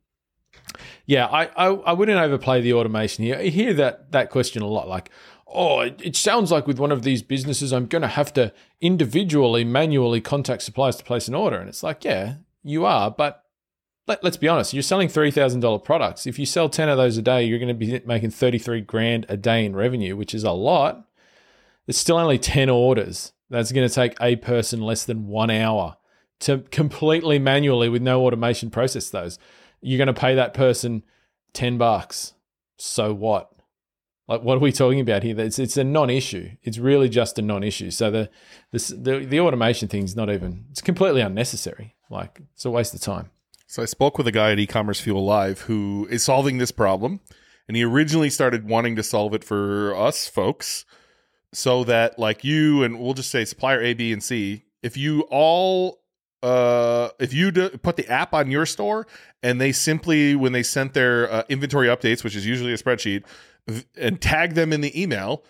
[1.06, 3.24] yeah, I, I, I wouldn't overplay the automation.
[3.24, 3.36] Here.
[3.36, 5.10] I hear that that question a lot, like,
[5.52, 9.64] oh, it, sounds like with one of these businesses, I'm going to have to individually,
[9.64, 11.58] manually contact suppliers to place an order.
[11.58, 13.44] And it's like, yeah, you are, but
[14.06, 16.26] let, let's be honest, you're selling $3,000 products.
[16.26, 19.26] If you sell 10 of those a day, you're going to be making 33 grand
[19.28, 21.06] a day in revenue, which is a lot.
[21.86, 23.32] It's still only 10 orders.
[23.48, 25.96] That's going to take a person less than one hour
[26.40, 29.38] to completely manually with no automation process those.
[29.80, 31.02] You're going to pay that person
[31.52, 32.34] 10 bucks.
[32.76, 33.52] So what?
[34.30, 35.38] Like, what are we talking about here?
[35.40, 36.52] It's, it's a non-issue.
[36.62, 37.90] It's really just a non-issue.
[37.90, 38.30] So the,
[38.70, 40.66] this, the the automation thing is not even.
[40.70, 41.96] It's completely unnecessary.
[42.08, 43.30] Like it's a waste of time.
[43.66, 47.18] So I spoke with a guy at eCommerceFuel Live who is solving this problem
[47.66, 50.84] and he originally started wanting to solve it for us folks
[51.52, 55.22] so that like you and we'll just say supplier A, B, and C, if you
[55.30, 56.00] all
[56.42, 59.08] uh, if you do, put the app on your store
[59.42, 63.24] and they simply when they sent their uh, inventory updates, which is usually a spreadsheet,
[63.96, 65.44] and tag them in the email,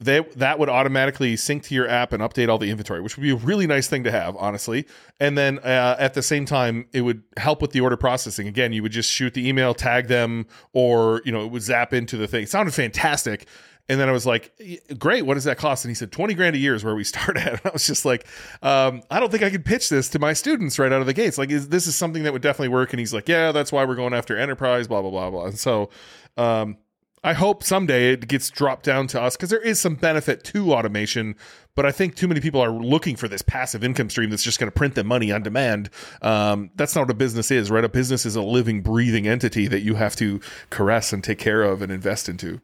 [0.00, 3.22] they that would automatically sync to your app and update all the inventory, which would
[3.22, 4.86] be a really nice thing to have, honestly.
[5.20, 8.48] And then uh, at the same time, it would help with the order processing.
[8.48, 11.92] Again, you would just shoot the email, tag them, or you know, it would zap
[11.92, 12.44] into the thing.
[12.44, 13.46] It sounded fantastic.
[13.86, 14.50] And then I was like,
[14.98, 15.84] great, what does that cost?
[15.84, 17.52] And he said, 20 grand a year is where we start at.
[17.52, 18.26] And I was just like,
[18.62, 21.12] um, I don't think I could pitch this to my students right out of the
[21.12, 21.36] gates.
[21.36, 22.92] Like, is, this is something that would definitely work.
[22.94, 25.44] And he's like, yeah, that's why we're going after enterprise, blah, blah, blah, blah.
[25.46, 25.90] And so
[26.38, 26.78] um,
[27.24, 30.74] I hope someday it gets dropped down to us because there is some benefit to
[30.74, 31.36] automation.
[31.74, 34.60] But I think too many people are looking for this passive income stream that's just
[34.60, 35.88] going to print them money on demand.
[36.20, 37.82] Um, that's not what a business is, right?
[37.82, 41.62] A business is a living, breathing entity that you have to caress and take care
[41.62, 42.60] of and invest into.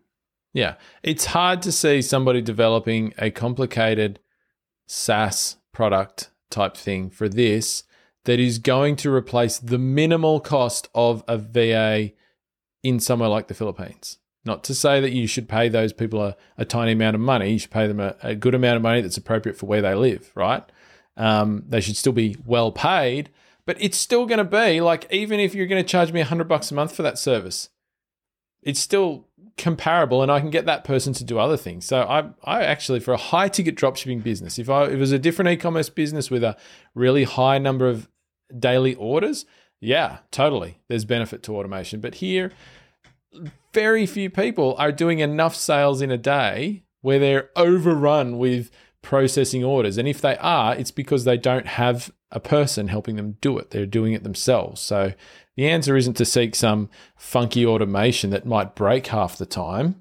[0.52, 0.74] Yeah.
[1.02, 4.20] It's hard to see somebody developing a complicated
[4.86, 7.84] SaaS product type thing for this
[8.26, 12.12] that is going to replace the minimal cost of a VA
[12.82, 14.18] in somewhere like the Philippines.
[14.44, 17.52] Not to say that you should pay those people a, a tiny amount of money.
[17.52, 19.94] You should pay them a, a, good amount of money that's appropriate for where they
[19.94, 20.62] live, right?
[21.16, 23.28] Um, they should still be well paid,
[23.66, 26.24] but it's still going to be like, even if you're going to charge me a
[26.24, 27.68] hundred bucks a month for that service,
[28.62, 29.26] it's still
[29.60, 31.84] comparable and I can get that person to do other things.
[31.84, 35.12] So I I actually for a high ticket dropshipping business, if I if it was
[35.12, 36.56] a different e-commerce business with a
[36.94, 38.08] really high number of
[38.58, 39.44] daily orders,
[39.80, 40.80] yeah, totally.
[40.88, 42.00] There's benefit to automation.
[42.00, 42.52] But here
[43.72, 48.70] very few people are doing enough sales in a day where they're overrun with
[49.02, 49.96] processing orders.
[49.98, 53.70] And if they are, it's because they don't have a person helping them do it.
[53.70, 54.80] They're doing it themselves.
[54.80, 55.12] So
[55.56, 60.00] the answer isn't to seek some funky automation that might break half the time.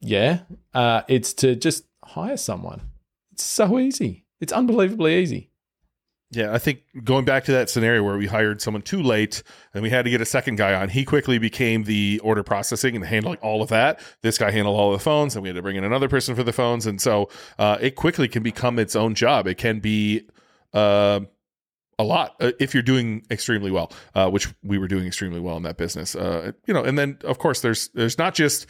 [0.00, 0.40] Yeah,
[0.74, 2.82] uh, it's to just hire someone.
[3.32, 4.24] It's so easy.
[4.40, 5.50] It's unbelievably easy.
[6.32, 9.82] Yeah, I think going back to that scenario where we hired someone too late and
[9.82, 13.04] we had to get a second guy on, he quickly became the order processing and
[13.04, 14.00] handling all of that.
[14.22, 16.42] This guy handled all the phones, and we had to bring in another person for
[16.42, 19.46] the phones, and so uh, it quickly can become its own job.
[19.46, 20.28] It can be
[20.74, 21.20] uh,
[21.98, 25.56] a lot uh, if you're doing extremely well, uh, which we were doing extremely well
[25.56, 26.16] in that business.
[26.16, 28.66] Uh, you know, and then of course there's there's not just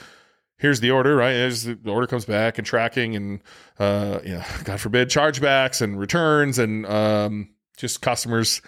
[0.59, 1.35] here's the order, right?
[1.35, 3.43] As the order comes back and tracking and,
[3.79, 8.63] uh, you know, God forbid, chargebacks and returns and um, just customers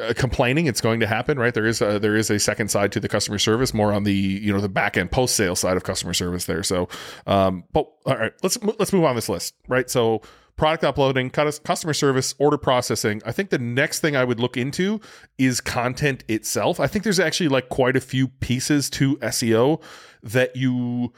[0.00, 0.66] uh, complaining.
[0.66, 1.52] It's going to happen, right?
[1.52, 4.14] There is a, there is a second side to the customer service, more on the
[4.14, 6.62] you know the back end post sale side of customer service there.
[6.62, 6.88] So,
[7.26, 9.90] um, but all right, let's let's move on this list, right?
[9.90, 10.22] So.
[10.56, 13.22] Product uploading, customer service, order processing.
[13.24, 15.00] I think the next thing I would look into
[15.38, 16.78] is content itself.
[16.78, 19.82] I think there's actually like quite a few pieces to SEO
[20.22, 21.12] that you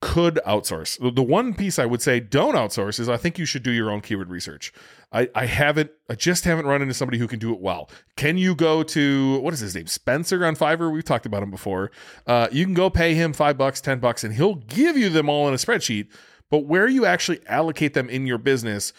[0.00, 0.98] could outsource.
[1.14, 3.90] The one piece I would say don't outsource is I think you should do your
[3.90, 4.72] own keyword research.
[5.12, 7.90] I, I haven't, I just haven't run into somebody who can do it well.
[8.16, 9.86] Can you go to, what is his name?
[9.88, 10.90] Spencer on Fiverr?
[10.90, 11.90] We've talked about him before.
[12.26, 15.28] Uh, you can go pay him five bucks, 10 bucks, and he'll give you them
[15.28, 16.08] all in a spreadsheet.
[16.50, 18.92] But where you actually allocate them in your business,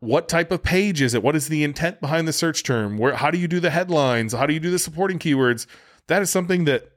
[0.00, 1.22] what type of page is it?
[1.22, 2.98] What is the intent behind the search term?
[2.98, 4.32] Where, how do you do the headlines?
[4.32, 5.66] How do you do the supporting keywords?
[6.06, 6.91] That is something that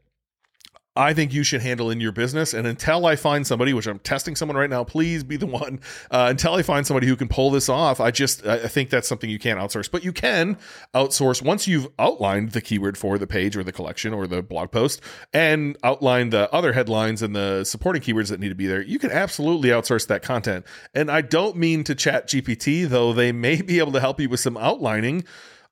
[0.96, 2.54] I think you should handle in your business.
[2.54, 5.82] And until I find somebody, which I'm testing someone right now, please be the one.
[6.10, 9.08] Uh, until I find somebody who can pull this off, I just I think that's
[9.08, 9.92] something you can't outsource.
[9.92, 10.58] But you can
[10.94, 14.72] outsource once you've outlined the keyword for the page or the collection or the blog
[14.72, 15.02] post
[15.34, 18.82] and outlined the other headlines and the supporting keywords that need to be there.
[18.82, 20.66] You can absolutely outsource that content.
[20.94, 24.40] And I don't mean to ChatGPT, though they may be able to help you with
[24.40, 25.26] some outlining.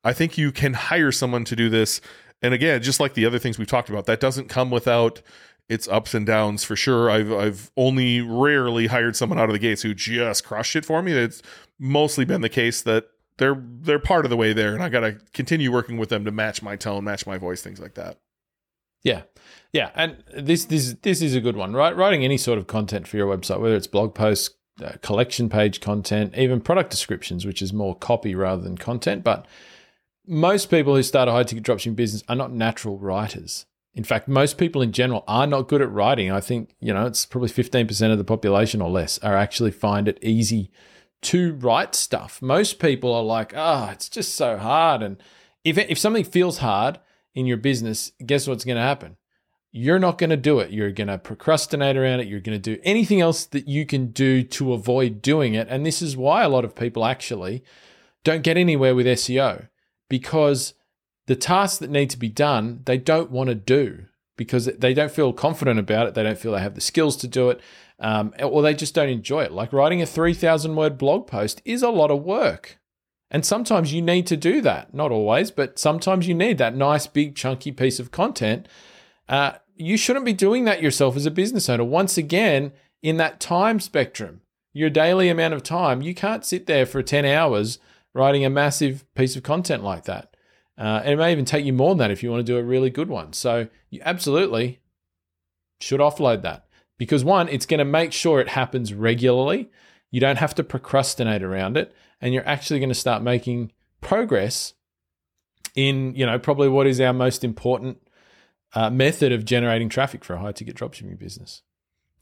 [0.04, 2.02] I think you can hire someone to do this
[2.44, 5.22] and again, just like the other things we've talked about, that doesn't come without
[5.66, 7.10] its ups and downs for sure.
[7.10, 11.00] I've I've only rarely hired someone out of the gates who just crushed it for
[11.00, 11.12] me.
[11.12, 11.40] It's
[11.78, 13.06] mostly been the case that
[13.38, 16.26] they're they're part of the way there, and I got to continue working with them
[16.26, 18.18] to match my tone, match my voice, things like that.
[19.02, 19.22] Yeah,
[19.72, 21.96] yeah, and this this this is a good one, right?
[21.96, 24.54] Writing any sort of content for your website, whether it's blog posts,
[24.84, 29.46] uh, collection page content, even product descriptions, which is more copy rather than content, but
[30.26, 33.66] most people who start a high ticket dropshipping business are not natural writers.
[33.94, 36.30] In fact, most people in general are not good at writing.
[36.30, 40.08] I think, you know, it's probably 15% of the population or less are actually find
[40.08, 40.70] it easy
[41.22, 42.42] to write stuff.
[42.42, 45.02] Most people are like, oh, it's just so hard.
[45.02, 45.16] And
[45.62, 46.98] if, if something feels hard
[47.34, 49.16] in your business, guess what's going to happen?
[49.70, 50.70] You're not going to do it.
[50.70, 52.28] You're going to procrastinate around it.
[52.28, 55.68] You're going to do anything else that you can do to avoid doing it.
[55.68, 57.64] And this is why a lot of people actually
[58.22, 59.68] don't get anywhere with SEO
[60.08, 60.74] because
[61.26, 65.12] the tasks that need to be done, they don't want to do because they don't
[65.12, 66.14] feel confident about it.
[66.14, 67.60] They don't feel they have the skills to do it,
[67.98, 69.52] um, or they just don't enjoy it.
[69.52, 72.78] Like writing a 3,000 word blog post is a lot of work.
[73.30, 74.94] And sometimes you need to do that.
[74.94, 78.68] Not always, but sometimes you need that nice, big, chunky piece of content.
[79.28, 81.84] Uh, you shouldn't be doing that yourself as a business owner.
[81.84, 86.86] Once again, in that time spectrum, your daily amount of time, you can't sit there
[86.86, 87.78] for 10 hours
[88.14, 90.34] writing a massive piece of content like that.
[90.78, 92.58] Uh, and it may even take you more than that if you want to do
[92.58, 93.32] a really good one.
[93.32, 94.80] So you absolutely
[95.80, 96.66] should offload that
[96.98, 99.70] because one, it's going to make sure it happens regularly.
[100.10, 104.74] You don't have to procrastinate around it, and you're actually going to start making progress
[105.74, 107.98] in you know probably what is our most important
[108.74, 111.62] uh, method of generating traffic for a high ticket dropshipping business.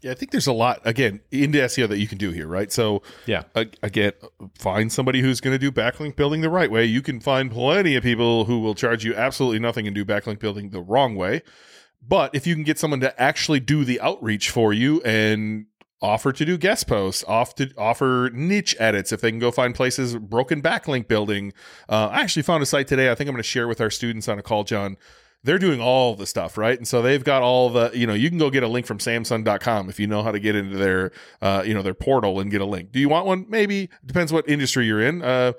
[0.02, 2.72] Yeah, I think there's a lot again into SEO that you can do here, right?
[2.72, 4.12] So, yeah, uh, again,
[4.58, 6.84] find somebody who's going to do backlink building the right way.
[6.84, 10.40] You can find plenty of people who will charge you absolutely nothing and do backlink
[10.40, 11.42] building the wrong way.
[12.06, 15.66] But if you can get someone to actually do the outreach for you and
[16.00, 19.72] offer to do guest posts, off to offer niche edits if they can go find
[19.72, 21.52] places broken backlink building.
[21.88, 23.10] Uh, I actually found a site today.
[23.10, 24.96] I think I'm going to share with our students on a call, Jon
[25.44, 26.76] they're doing all the stuff, right?
[26.76, 28.98] And so they've got all the, you know, you can go get a link from
[28.98, 32.50] Samsung.com if you know how to get into their, uh, you know, their portal and
[32.50, 32.92] get a link.
[32.92, 33.46] Do you want one?
[33.48, 35.22] Maybe depends what industry you're in.
[35.22, 35.52] Uh,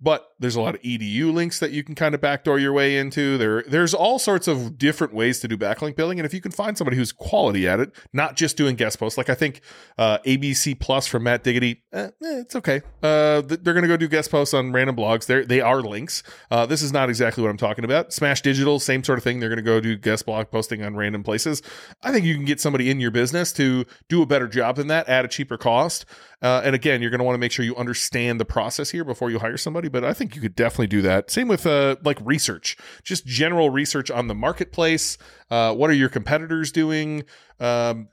[0.00, 2.96] but there's a lot of edu links that you can kind of backdoor your way
[2.96, 3.36] into.
[3.38, 6.52] There there's all sorts of different ways to do backlink building and if you can
[6.52, 9.60] find somebody who's quality at it not just doing guest posts like i think
[9.98, 12.82] uh, abc plus from matt diggity eh, eh, it's okay.
[13.02, 15.26] Uh, they're going to go do guest posts on random blogs.
[15.26, 16.22] They they are links.
[16.50, 18.12] Uh, this is not exactly what i'm talking about.
[18.12, 19.40] Smash digital same sort of thing.
[19.40, 21.62] They're going to go do guest blog posting on random places.
[22.02, 24.88] I think you can get somebody in your business to do a better job than
[24.88, 26.06] that at a cheaper cost.
[26.42, 29.04] Uh, and again, you're going to want to make sure you understand the process here
[29.04, 29.89] before you hire somebody.
[29.90, 31.30] But I think you could definitely do that.
[31.30, 35.18] Same with uh, like research, just general research on the marketplace.
[35.50, 37.24] Uh, what are your competitors doing?
[37.58, 38.08] Um,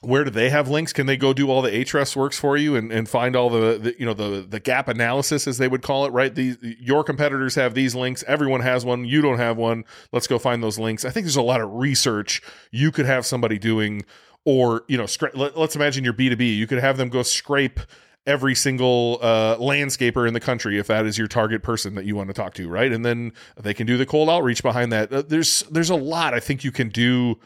[0.00, 0.92] where do they have links?
[0.92, 3.78] Can they go do all the Ahrefs works for you and, and find all the,
[3.78, 6.34] the, you know the the gap analysis as they would call it, right?
[6.34, 9.84] These your competitors have these links, everyone has one, you don't have one.
[10.12, 11.04] Let's go find those links.
[11.04, 14.04] I think there's a lot of research you could have somebody doing
[14.44, 17.80] or you know scra- let, us imagine your b2b you could have them go scrape
[18.26, 22.16] every single uh, landscaper in the country if that is your target person that you
[22.16, 22.92] want to talk to right?
[22.92, 25.12] And then they can do the cold outreach behind that.
[25.12, 27.38] Uh, there's there's a lot i think you can do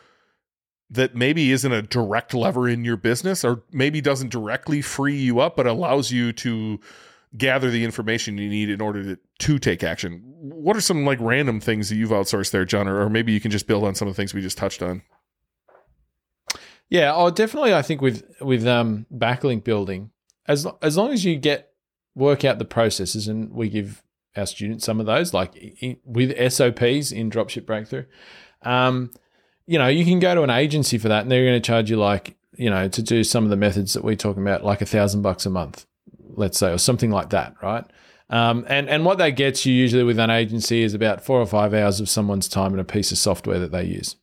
[0.90, 5.40] that maybe isn't a direct lever in your business or maybe doesn't directly free you
[5.40, 6.80] up but allows you to
[7.36, 10.22] gather the information you need in order to, to take action.
[10.24, 13.40] What are some like random things that you've outsourced there jon or, or maybe you
[13.40, 15.02] can just build on some of the things we just touched on?
[16.88, 17.74] Yeah, oh, definitely.
[17.74, 20.10] I think with with um, backlink building,
[20.48, 21.72] as as long as you get
[22.14, 24.02] work out the processes, and we give
[24.36, 28.06] our students some of those, like in, with SOPs in Dropship Breakthru.
[28.62, 29.12] Um,
[29.66, 31.90] you know, you can go to an agency for that, and they're going to charge
[31.90, 34.80] you like you know to do some of the methods that we're talking about, like
[34.80, 35.86] a thousand bucks a month,
[36.30, 37.84] let's say, or something like that, right?
[38.30, 41.46] Um, and and what that gets you usually with an agency is about four or
[41.46, 44.16] five hours of someone's time and a piece of software that they use.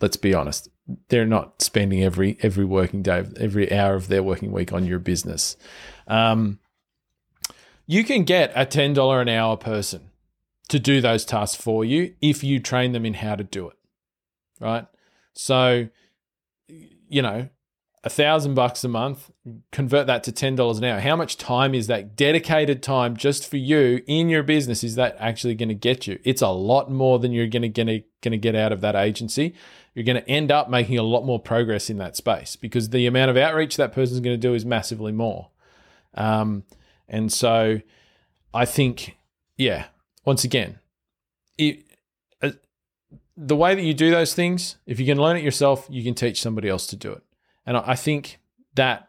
[0.00, 0.70] Let's be honest
[1.08, 4.98] they're not spending every every working day, every hour of their working week on your
[4.98, 5.56] business.
[6.06, 6.58] Um,
[7.86, 10.10] you can get a ten dollar an hour person
[10.68, 13.76] to do those tasks for you if you train them in how to do it.
[14.60, 14.86] Right.
[15.34, 15.88] So,
[16.66, 17.48] you know,
[18.04, 19.30] a thousand bucks a month,
[19.70, 21.00] convert that to ten dollars an hour.
[21.00, 24.82] How much time is that dedicated time just for you in your business?
[24.82, 26.18] Is that actually going to get you?
[26.24, 29.54] It's a lot more than you're going to going to get out of that agency
[29.98, 33.04] you're going to end up making a lot more progress in that space because the
[33.08, 35.48] amount of outreach that person's going to do is massively more.
[36.14, 36.62] Um,
[37.08, 37.80] and so
[38.54, 39.16] I think,
[39.56, 39.86] yeah,
[40.24, 40.78] once again,
[41.58, 41.84] it,
[42.40, 42.52] uh,
[43.36, 46.14] the way that you do those things, if you can learn it yourself, you can
[46.14, 47.24] teach somebody else to do it.
[47.66, 48.38] And I think
[48.76, 49.08] that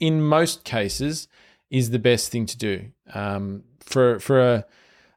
[0.00, 1.28] in most cases
[1.68, 4.64] is the best thing to do um, for for a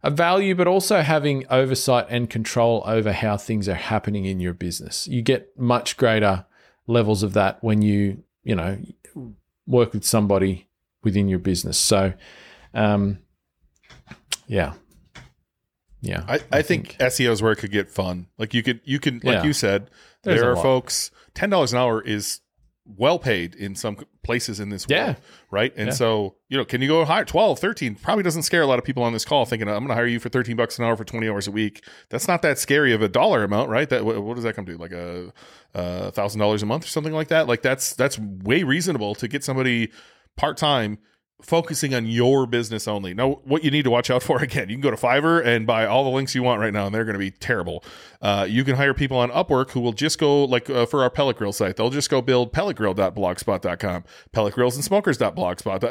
[0.05, 4.53] a value, but also having oversight and control over how things are happening in your
[4.53, 5.07] business.
[5.07, 6.45] You get much greater
[6.85, 8.77] levels of that when you, you know,
[9.65, 10.69] work with somebody
[11.03, 11.79] within your business.
[11.79, 12.13] So,
[12.75, 13.17] um,
[14.45, 14.73] yeah.
[16.01, 16.23] Yeah.
[16.27, 18.27] I, I, I think, think, SEO is where it could get fun.
[18.37, 19.43] Like you could, you can, like yeah.
[19.43, 19.89] you said,
[20.21, 22.41] There's there are folks, $10 an hour is
[22.85, 25.15] well paid in some places in this world, yeah.
[25.49, 25.73] right?
[25.75, 25.93] And yeah.
[25.93, 27.25] so, you know, can you go higher?
[27.25, 29.87] 12, 13 probably doesn't scare a lot of people on this call thinking, I'm going
[29.87, 31.83] to hire you for 13 bucks an hour for 20 hours a week.
[32.09, 33.89] That's not that scary of a dollar amount, right?
[33.89, 34.77] That What does that come to?
[34.77, 35.31] Like a
[36.11, 37.47] thousand dollars a month or something like that?
[37.47, 39.91] Like that's, that's way reasonable to get somebody
[40.35, 40.99] part-time
[41.41, 43.13] focusing on your business only.
[43.13, 45.67] Now, what you need to watch out for again, you can go to Fiverr and
[45.67, 47.83] buy all the links you want right now, and they're going to be terrible.
[48.21, 51.09] Uh, you can hire people on Upwork who will just go, like uh, for our
[51.09, 54.83] pellet grill site, they'll just go build pelletgrill.blogspot.com, pelletgrills and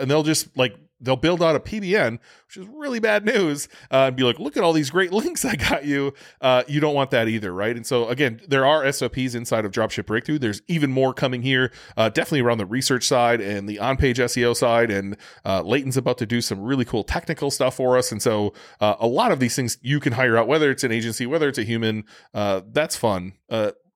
[0.00, 4.06] and they'll just like they'll build out a PBN, which is really bad news, uh,
[4.08, 6.14] and be like, look at all these great links I got you.
[6.40, 7.76] Uh, you don't want that either, right?
[7.76, 10.40] And so again, there are SOPs inside of Dropship Breakthru.
[10.40, 14.56] There's even more coming here, uh, definitely around the research side and the on-page SEO
[14.56, 14.90] side.
[14.90, 18.10] And uh, Leighton's about to do some really cool technical stuff for us.
[18.10, 20.92] And so uh, a lot of these things you can hire out, whether it's an
[20.92, 22.04] agency, whether it's a human.
[22.32, 23.34] Uh, that's fun.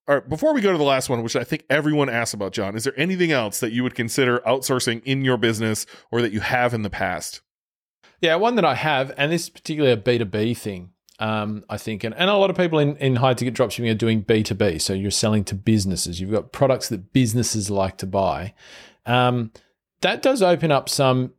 [0.08, 2.52] All right, before we go to the last one, which I think everyone asks about,
[2.52, 6.32] Jon, is there anything else that you would consider outsourcing in your business or that
[6.32, 7.42] you have in the past?
[8.22, 12.04] Yeah, one that I have, and this is particularly a B2B thing, um, I think.
[12.04, 14.80] And, and a lot of people in, in high ticket dropshipping are doing B2B.
[14.80, 18.54] So you're selling to businesses, you've got products that businesses like to buy.
[19.04, 19.52] Um,
[20.00, 21.34] that does open up some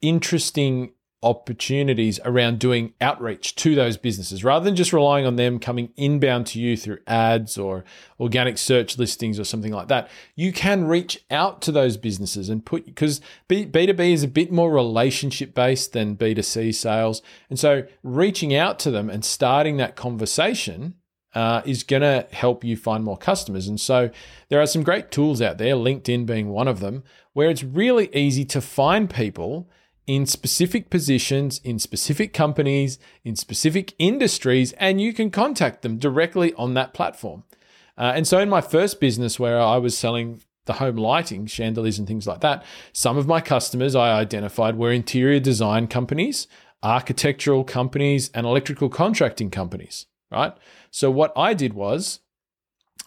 [0.00, 0.92] interesting
[1.22, 6.46] opportunities around doing outreach to those businesses rather than just relying on them coming inbound
[6.46, 7.84] to you through ads or
[8.20, 10.08] organic search listings or something like that.
[10.34, 14.70] You can reach out to those businesses and put because B2B is a bit more
[14.70, 17.22] relationship based than B2C sales.
[17.48, 20.94] And so reaching out to them and starting that conversation
[21.34, 23.68] uh, is going to help you find more customers.
[23.68, 24.10] And so
[24.48, 27.04] there are some great tools out there, LinkedIn being one of them,
[27.34, 29.68] where it's really easy to find people
[30.06, 36.54] in specific positions, in specific companies, in specific industries, and you can contact them directly
[36.54, 37.42] on that platform.
[37.98, 41.98] Uh, and so, in my first business where I was selling the home lighting, chandeliers,
[41.98, 46.46] and things like that, some of my customers I identified were interior design companies,
[46.82, 50.54] architectural companies, and electrical contracting companies, right?
[50.90, 52.20] So, what I did was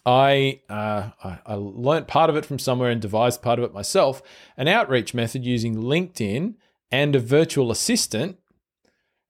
[0.04, 3.74] I, uh, I, I learned part of it from somewhere and devised part of it
[3.74, 4.22] myself
[4.56, 6.54] an outreach method using LinkedIn
[6.90, 8.38] and a virtual assistant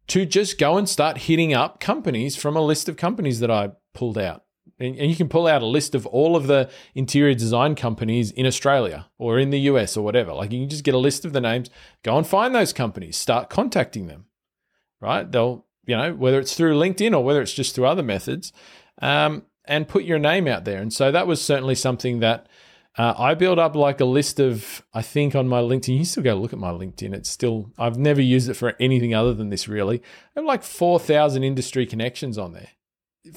[0.09, 3.73] to just go and start hitting up companies from a list of companies that I
[3.95, 4.45] pulled out.
[4.79, 8.47] And, you can pull out a list of all of the interior design companies in
[8.47, 10.33] Australia or in the US or whatever.
[10.33, 11.69] Like you can just get a list of the names,
[12.03, 14.25] go and find those companies, start contacting them,
[15.01, 15.31] right?
[15.31, 18.53] They'll, you know, whether it's through LinkedIn or whether it's just through other methods,
[19.03, 20.81] um, and put your name out there.
[20.81, 22.49] And so that was certainly something that
[22.99, 26.23] uh, I build up like a list of, I think on my LinkedIn, you still
[26.23, 27.15] go look at my LinkedIn.
[27.15, 29.99] It's still, I've never used it for anything other than this really.
[30.37, 32.69] I have like 4,000 industry connections on there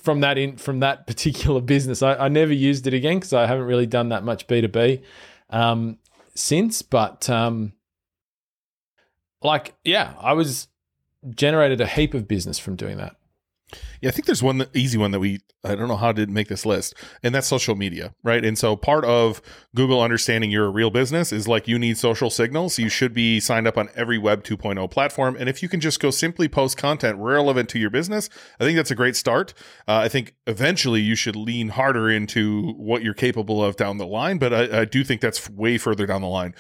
[0.02, 2.02] from that in from that particular business.
[2.02, 5.04] I, I never used it again because I haven't really done that much B2B
[5.50, 6.00] um,
[6.36, 7.74] since, but um,
[9.42, 10.68] like, yeah, I was
[11.30, 13.16] generated a heap of business from doing that.
[14.04, 16.50] Yeah, I think there's one easy one that we I don't know how to make
[16.50, 16.94] this list,
[17.24, 18.44] and that's social media, right?
[18.44, 19.42] And so part of
[19.76, 22.78] Google understanding you're a real business is like you need social signals.
[22.78, 26.02] You should be signed up on every Web 2.0 platform, and if you can just
[26.02, 28.30] go simply post content relevant to your business,
[28.60, 29.54] I think that's a great start.
[29.88, 34.06] Uh, I think eventually you should lean harder into what you're capable of down the
[34.06, 36.56] line, but I, I do think that's way further down the line.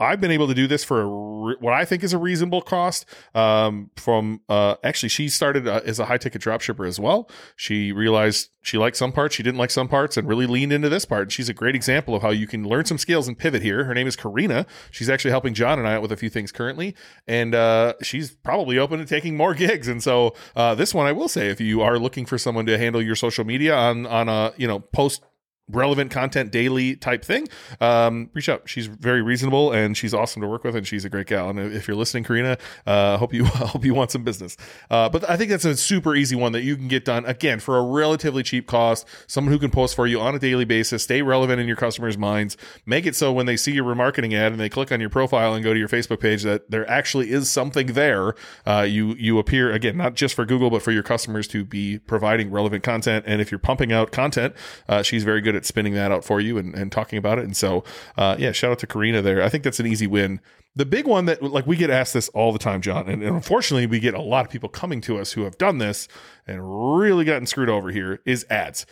[0.00, 1.06] I've been able to do this for
[1.48, 3.04] re- what I think is a reasonable cost.
[3.34, 7.28] Um, from uh, actually, she started uh, as a high ticket dropshipper as well.
[7.56, 10.88] She realized she liked some parts, she didn't like some parts, and really leaned into
[10.88, 11.22] this part.
[11.22, 13.84] And she's a great example of how you can learn some skills and pivot here.
[13.84, 14.66] Her name is Karina.
[14.90, 16.94] She's actually helping Jon and I out with a few things currently,
[17.26, 19.88] and uh, she's probably open to taking more gigs.
[19.88, 22.78] And so uh, this one, I will say, if you are looking for someone to
[22.78, 25.22] handle your social media on on a you know post
[25.70, 27.48] relevant content daily type thing,
[27.80, 28.68] um, reach out.
[28.68, 31.50] She's very reasonable and she's awesome to work with, and she's a great gal.
[31.50, 34.56] And if you're listening, Karina, uh, hope you hope you want some business.
[34.90, 37.60] Uh, but I think that's a super easy one that you can get done again
[37.60, 39.06] for a relatively cheap cost.
[39.26, 42.18] Someone who can post for you on a daily basis, stay relevant in your customers'
[42.18, 42.56] minds,
[42.86, 45.54] make it so when they see your remarketing ad and they click on your profile
[45.54, 48.34] and go to your Facebook page that there actually is something there.
[48.66, 51.98] Uh, you you appear again not just for Google but for your customers to be
[51.98, 53.24] providing relevant content.
[53.26, 54.54] And if you're pumping out content,
[54.88, 57.44] uh, she's very good at spinning that out for you and, and talking about it.
[57.44, 57.84] And so,
[58.16, 59.42] uh, yeah, shout out to Karina there.
[59.42, 60.40] I think that's an easy win.
[60.74, 63.34] The big one that, like, we get asked this all the time, Jon, and, and
[63.34, 66.08] unfortunately, we get a lot of people coming to us who have done this
[66.46, 68.86] and really gotten screwed over here is ads.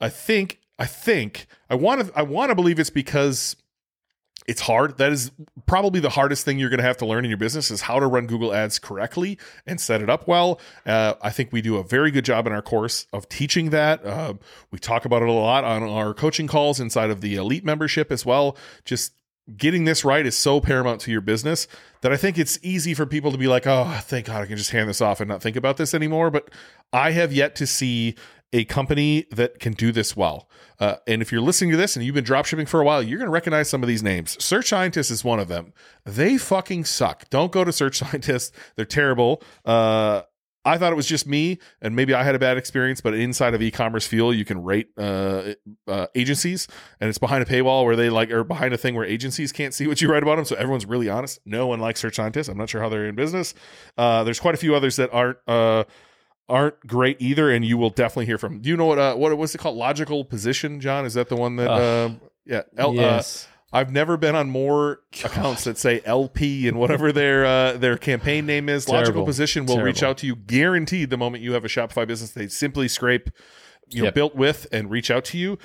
[0.00, 3.56] I think, I think, I want to, I want to believe it's because
[4.48, 4.96] it's hard.
[4.96, 5.30] That is
[5.66, 8.00] probably the hardest thing you're going to have to learn in your business is how
[8.00, 10.58] to run Google Ads correctly and set it up well.
[10.86, 14.04] Uh, I think we do a very good job in our course of teaching that.
[14.04, 14.34] Uh,
[14.70, 18.10] we talk about it a lot on our coaching calls inside of the elite membership
[18.10, 18.56] as well.
[18.86, 19.12] Just
[19.54, 21.68] getting this right is so paramount to your business
[22.00, 24.56] that I think it's easy for people to be like, oh, thank God I can
[24.56, 26.30] just hand this off and not think about this anymore.
[26.30, 26.50] But
[26.92, 28.14] I have yet to see
[28.52, 30.48] a company that can do this well.
[30.80, 33.18] Uh, and if you're listening to this and you've been dropshipping for a while, you're
[33.18, 34.42] going to recognize some of these names.
[34.42, 35.72] Search Scientist is one of them.
[36.04, 37.28] They fucking suck.
[37.30, 38.54] Don't go to Search Scientist.
[38.76, 39.42] They're terrible.
[39.64, 40.22] Uh,
[40.64, 43.00] I thought it was just me, and maybe I had a bad experience.
[43.00, 45.54] But inside of eCommerceFuel, you can rate uh,
[45.86, 46.68] uh, agencies,
[47.00, 49.72] and it's behind a paywall where they like are behind a thing where agencies can't
[49.72, 50.44] see what you write about them.
[50.44, 51.40] So everyone's really honest.
[51.46, 52.48] No one likes search scientists.
[52.48, 53.54] I'm not sure how they're in business.
[53.96, 55.84] Uh, there's quite a few others that aren't uh,
[56.48, 58.60] aren't great either, and you will definitely hear from.
[58.60, 59.76] Do you know what uh, what was it called?
[59.76, 61.04] Logical position, Jon?
[61.04, 61.70] Is that the one that?
[61.70, 62.10] Uh,
[62.44, 63.48] yeah, L- yes.
[63.70, 68.46] I've never been on more accounts that say LP and whatever their uh, their campaign
[68.46, 68.86] name is.
[68.86, 69.00] Terrible.
[69.02, 72.30] Logical Position will reach out to you guaranteed the moment you have a Shopify business.
[72.30, 73.28] They simply scrape,
[73.90, 74.14] you know, Yep.
[74.14, 75.58] BuiltWith and reach out to you.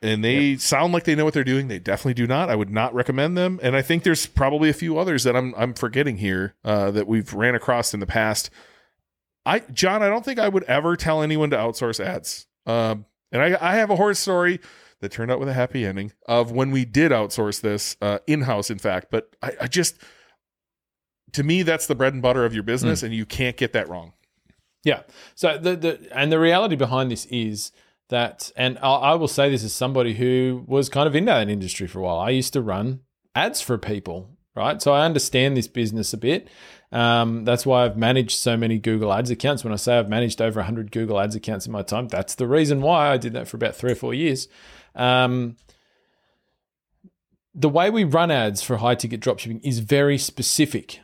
[0.00, 1.68] And they sound like they know what they're doing.
[1.68, 2.48] They definitely do not.
[2.48, 3.60] I would not recommend them.
[3.62, 7.06] And I think there's probably a few others that I'm I'm forgetting here uh, that
[7.06, 8.48] we've ran across in the past.
[9.44, 12.46] I Jon, I don't think I would ever tell anyone to outsource ads.
[12.66, 14.60] Um, and I, I have a horror story
[15.00, 18.42] that turned out with a happy ending of when we did outsource this uh, in
[18.42, 19.08] house, in fact.
[19.10, 19.96] But I, I just,
[21.32, 23.88] to me, that's the bread and butter of your business, and you can't get that
[23.88, 24.12] wrong.
[24.84, 25.02] Yeah.
[25.34, 27.72] So the the and the reality behind this is
[28.10, 31.48] that, and I, I will say this as somebody who was kind of in that
[31.48, 32.18] industry for a while.
[32.18, 33.00] I used to run
[33.34, 34.80] ads for people, right?
[34.80, 36.48] So I understand this business a bit.
[36.90, 39.64] Um, that's why I've managed so many Google Ads accounts.
[39.64, 42.46] When I say I've managed over 100 Google Ads accounts in my time, that's the
[42.46, 44.48] reason why I did that for about three or four years.
[44.94, 45.56] Um,
[47.54, 51.00] the way we run ads for high ticket dropshipping is very specific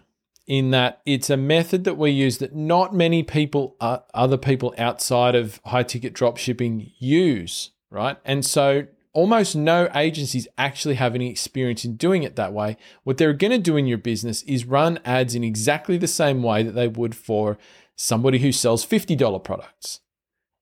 [0.46, 4.74] in that it's a method that we use that not many people, uh, other people
[4.78, 8.16] outside of high ticket dropshipping use, right?
[8.24, 12.76] And so almost no agencies actually have any experience in doing it that way.
[13.04, 16.42] What they're going to do in your business is run ads in exactly the same
[16.42, 17.58] way that they would for
[17.96, 20.00] somebody who sells $50 products.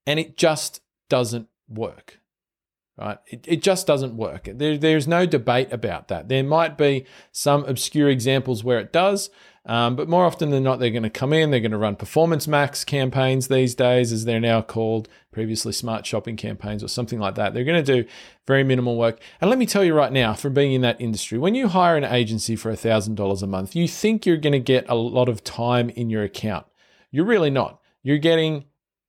[0.06, 2.20] And it just doesn't work
[2.98, 3.18] right?
[3.26, 4.48] It, it just doesn't work.
[4.52, 6.28] There, there's no debate about that.
[6.28, 9.30] There might be some obscure examples where it does,
[9.66, 11.96] um, but more often than not, they're going to come in, they're going to run
[11.96, 17.18] performance max campaigns these days, as they're now called, previously smart shopping campaigns or something
[17.18, 17.52] like that.
[17.52, 18.08] They're going to do
[18.46, 19.18] very minimal work.
[19.40, 21.96] And let me tell you right now, from being in that industry, when you hire
[21.96, 25.42] an agency for $1,000 a month, you think you're going to get a lot of
[25.42, 26.66] time in your account.
[27.10, 27.80] You're really not.
[28.04, 28.66] You're getting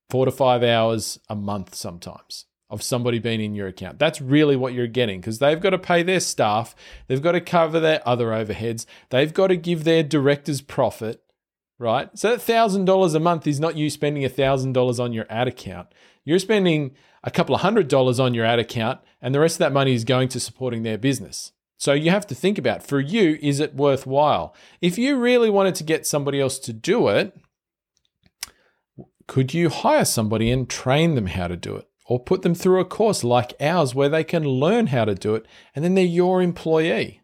[0.10, 3.99] four to five hours a month sometimes of somebody being in your account.
[3.99, 6.76] That's really what you're getting because they've got to pay their staff,
[7.07, 11.24] they've got to cover their other overheads, they've got to give their directors profit,
[11.80, 12.09] right?
[12.18, 15.26] So that thousand dollars a month is not you spending a thousand dollars on your
[15.30, 15.88] ad account.
[16.26, 19.59] You're spending a couple of hundred dollars on your ad account, and the rest of
[19.59, 21.53] that money is going to supporting their business.
[21.78, 24.55] So you have to think about for you, is it worthwhile?
[24.82, 27.38] If you really wanted to get somebody else to do it,
[29.28, 31.88] could you hire somebody and train them how to do it?
[32.10, 35.36] Or put them through a course like ours where they can learn how to do
[35.36, 35.45] it
[35.76, 37.22] and then they're your employee.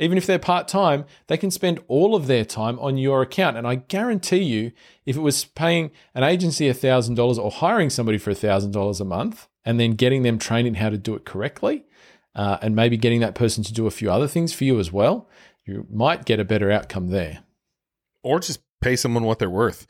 [0.00, 3.58] Even if they're part time, they can spend all of their time on your account.
[3.58, 4.72] And I guarantee you,
[5.04, 9.78] if it was paying an agency $1,000 or hiring somebody for $1,000 a month and
[9.78, 11.84] then getting them trained in how to do it correctly,
[12.34, 14.90] uh, and maybe getting that person to do a few other things for you as
[14.90, 15.28] well,
[15.66, 17.40] you might get a better outcome there.
[18.22, 19.86] Or just pay someone what they're worth.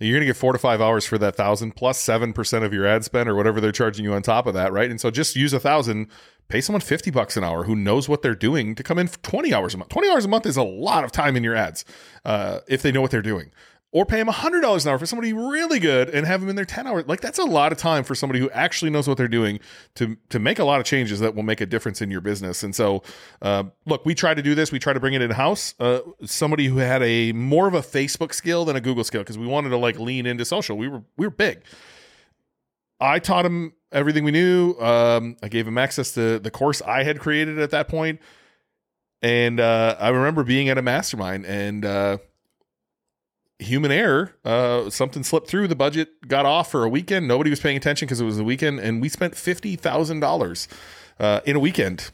[0.00, 2.72] You're going to get four to five hours for that thousand plus seven percent of
[2.72, 4.90] your ad spend or whatever they're charging you on top of that, right?
[4.90, 6.08] And so just use a thousand,
[6.48, 9.18] pay someone fifty bucks an hour who knows what they're doing to come in for
[9.18, 9.90] twenty hours a month.
[9.90, 11.84] Twenty hours a month is a lot of time in your ads
[12.24, 13.50] uh, if they know what they're doing.
[13.92, 16.64] Or pay hundred dollars an hour for somebody really good and have him in there
[16.64, 17.06] ten hours.
[17.08, 19.58] Like that's a lot of time for somebody who actually knows what they're doing
[19.96, 22.62] to to make a lot of changes that will make a difference in your business.
[22.62, 23.02] And so,
[23.42, 24.70] uh, look, we try to do this.
[24.70, 25.74] We try to bring it in house.
[25.80, 29.38] Uh, somebody who had a more of a Facebook skill than a Google skill because
[29.38, 30.76] we wanted to like lean into social.
[30.76, 31.62] We were we were big.
[33.00, 34.74] I taught him everything we knew.
[34.78, 38.20] Um, I gave him access to the course I had created at that point.
[39.22, 42.18] And uh, I remember being at a mastermind and uh,
[43.60, 44.34] human error.
[44.44, 45.68] Uh, something slipped through.
[45.68, 47.28] The budget got off for a weekend.
[47.28, 50.66] Nobody was paying attention because it was a weekend, and we spent fifty thousand dollars
[51.18, 52.10] uh, in a weekend,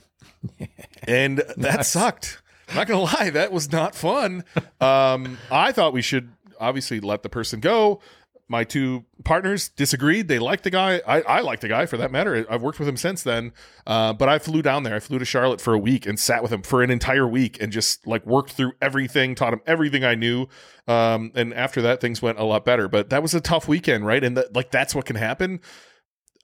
[1.05, 1.89] and that Nice.
[1.89, 2.43] sucked.
[2.69, 4.43] I'm not gonna lie, that was not fun.
[4.81, 8.01] Um, I thought we should obviously let the person go.
[8.49, 10.29] My two partners disagreed.
[10.29, 11.01] They liked the guy.
[11.07, 12.47] I, I like the guy for that matter.
[12.49, 13.53] I've worked with him since then.
[13.87, 14.95] Uh, but I flew down there.
[14.95, 17.61] I flew to Charlotte for a week and sat with him for an entire week
[17.61, 20.47] and just like worked through everything, taught him everything I knew.
[20.87, 22.87] Um, and after that, things went a lot better.
[22.87, 24.23] But that was a tough weekend, right?
[24.23, 25.61] And like that's what can happen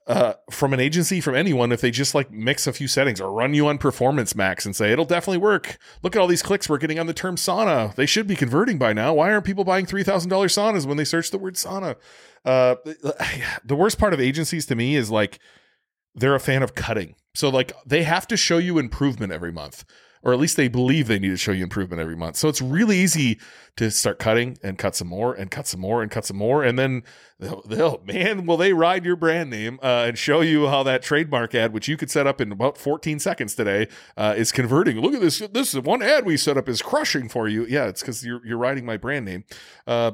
[0.07, 3.31] uh, from an agency, from anyone, if they just like mix a few settings or
[3.31, 5.77] run you on Performance Max and say it'll definitely work.
[6.01, 7.95] Look at all these clicks we're getting on the term sauna.
[7.95, 9.13] They should be converting by now.
[9.13, 11.95] Why aren't people buying three thousand dollars saunas when they search the word sauna?
[12.43, 12.75] Uh,
[13.63, 15.39] the worst part of agencies to me is like
[16.15, 17.15] they're a fan of cutting.
[17.33, 19.85] So like they have to show you improvement every month.
[20.23, 22.37] Or at least they believe they need to show you improvement every month.
[22.37, 23.39] So it's really easy
[23.75, 26.63] to start cutting and cut some more and cut some more and cut some more.
[26.63, 27.03] And then
[27.39, 31.03] they'll, they'll man, will they ride your brand name uh, and show you how that
[31.03, 34.99] trademark ad, which you could set up in about 14 seconds today, uh, is converting.
[34.99, 35.39] Look at this.
[35.39, 37.65] This one ad we set up is crushing for you.
[37.65, 39.43] Yeah, it's because you're, you're riding my brand name.
[39.85, 40.11] Uh,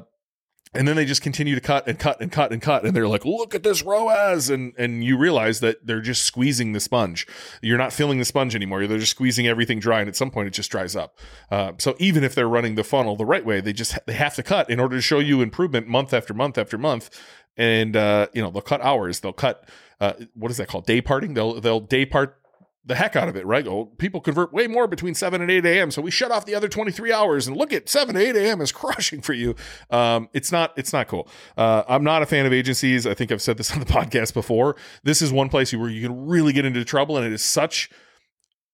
[0.72, 2.84] and then they just continue to cut and cut and cut and cut.
[2.84, 6.72] And they're like look at this ROAS and and you realize that they're just squeezing
[6.72, 7.26] the sponge.
[7.60, 8.86] You're not filling the sponge anymore.
[8.86, 10.00] They're just squeezing everything dry.
[10.00, 11.18] And at some point it just dries up.
[11.50, 14.34] Uh, so even if they're running the funnel the right way they just they have
[14.36, 17.10] to cut in order to show you improvement month after month after month.
[17.56, 19.20] And uh, you know they'll cut hours.
[19.20, 19.68] They'll cut
[20.00, 20.86] uh, what is that called?
[20.86, 21.34] Day parting?
[21.34, 22.39] They'll they'll day part
[22.84, 23.66] the heck out of it, right?
[23.66, 25.90] Oh, people convert way more between 7 and 8 a.m.
[25.90, 28.60] So we shut off the other 23 hours and look at 7 to 8 a.m.
[28.60, 29.54] is crushing for you.
[29.90, 31.28] Um, it's not, it's not cool.
[31.56, 33.06] Uh, I'm not a fan of agencies.
[33.06, 34.76] I think I've said this on the podcast before.
[35.02, 37.90] This is one place where you can really get into trouble and it is such,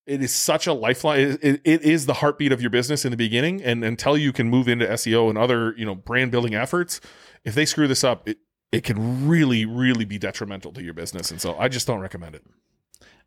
[0.06, 1.20] it is such a lifeline.
[1.20, 3.60] It, it, it is the heartbeat of your business in the beginning.
[3.60, 7.00] And until you can move into SEO and other, you know, brand building efforts,
[7.44, 8.38] if they screw this up, it,
[8.70, 11.32] it can really, really be detrimental to your business.
[11.32, 12.44] And so I just don't recommend it.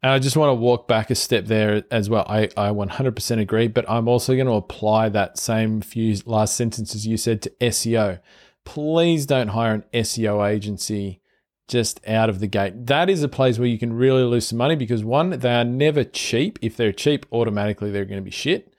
[0.01, 2.25] And I just want to walk back a step there as well.
[2.27, 7.05] I, I 100% agree, but I'm also going to apply that same few last sentences
[7.05, 8.19] you said to SEO.
[8.63, 11.21] Please don't hire an SEO agency
[11.67, 12.87] just out of the gate.
[12.87, 15.65] That is a place where you can really lose some money because one, they are
[15.65, 16.59] never cheap.
[16.61, 18.73] If they're cheap, automatically they're going to be shit.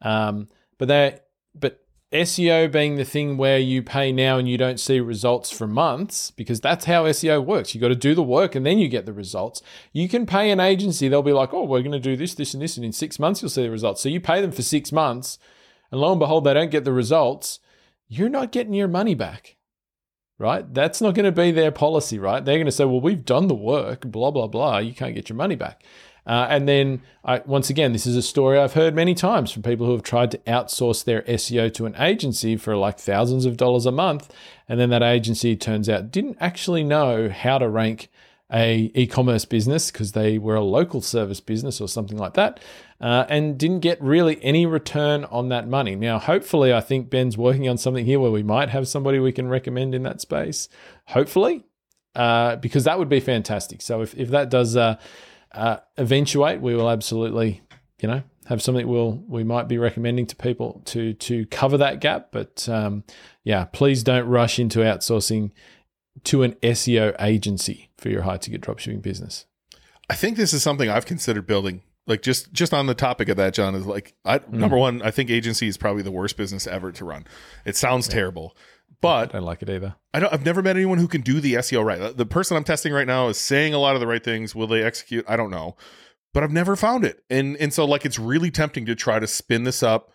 [0.00, 0.48] Um,
[0.78, 1.18] but they
[1.54, 1.81] but
[2.12, 6.30] SEO being the thing where you pay now and you don't see results for months,
[6.30, 7.74] because that's how SEO works.
[7.74, 9.62] You got to do the work and then you get the results.
[9.92, 12.54] You can pay an agency, they'll be like, oh, we're going to do this, this,
[12.54, 14.02] and this, and in six months you'll see the results.
[14.02, 15.38] So you pay them for six months,
[15.90, 17.60] and lo and behold, they don't get the results.
[18.08, 19.56] You're not getting your money back,
[20.38, 20.72] right?
[20.72, 22.44] That's not going to be their policy, right?
[22.44, 24.78] They're going to say, well, we've done the work, blah, blah, blah.
[24.78, 25.82] You can't get your money back.
[26.26, 29.62] Uh, and then, I, once again, this is a story I've heard many times from
[29.62, 33.56] people who have tried to outsource their SEO to an agency for like thousands of
[33.56, 34.32] dollars a month,
[34.68, 38.08] and then that agency turns out didn't actually know how to rank
[38.52, 42.60] a e-commerce business because they were a local service business or something like that,
[43.00, 45.96] uh, and didn't get really any return on that money.
[45.96, 49.32] Now, hopefully, I think Ben's working on something here where we might have somebody we
[49.32, 50.68] can recommend in that space.
[51.06, 51.64] Hopefully,
[52.14, 53.80] uh, because that would be fantastic.
[53.80, 54.98] So if if that does uh,
[55.54, 57.62] uh, eventuate, we will absolutely,
[58.00, 62.00] you know, have something we'll we might be recommending to people to to cover that
[62.00, 62.28] gap.
[62.32, 63.04] But um,
[63.44, 65.52] yeah, please don't rush into outsourcing
[66.24, 69.46] to an SEO agency for your high ticket dropshipping business.
[70.10, 71.82] I think this is something I've considered building.
[72.06, 74.52] Like just just on the topic of that, Jon is like I, mm.
[74.52, 75.02] number one.
[75.02, 77.26] I think agency is probably the worst business ever to run.
[77.64, 78.14] It sounds yeah.
[78.14, 78.56] terrible,
[79.02, 79.96] but I don't like it either.
[80.14, 80.32] I don't.
[80.32, 82.16] I've never met anyone who can do the SEO right.
[82.16, 84.54] The person I'm testing right now is saying a lot of the right things.
[84.54, 85.26] Will they execute?
[85.28, 85.76] I don't know,
[86.32, 87.22] but I've never found it.
[87.28, 90.10] And and so like it's really tempting to try to spin this up.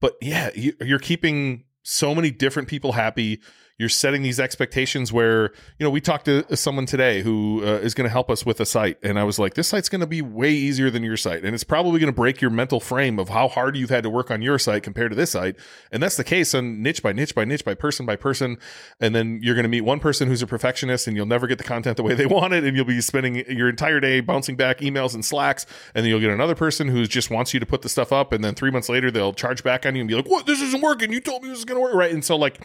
[0.00, 3.40] But yeah, you're keeping so many different people happy
[3.78, 7.94] you're setting these expectations where you know we talked to someone today who uh, is
[7.94, 10.06] going to help us with a site and i was like this site's going to
[10.06, 13.18] be way easier than your site and it's probably going to break your mental frame
[13.18, 15.56] of how hard you've had to work on your site compared to this site.
[15.92, 18.58] And that's the case on niche by niche by niche by person by person
[19.00, 21.58] and then you're going to meet one person who's a perfectionist and you'll never get
[21.58, 24.56] the content the way they want it and you'll be spending your entire day bouncing
[24.56, 27.66] back emails and slacks and then you'll get another person who just wants you to
[27.66, 30.08] put the stuff up and then three months later they'll charge back on you and
[30.08, 30.46] be like what?
[30.46, 31.12] This isn't working.
[31.12, 31.94] You told me this was going to work.
[31.94, 32.12] Right?
[32.12, 32.60] And so like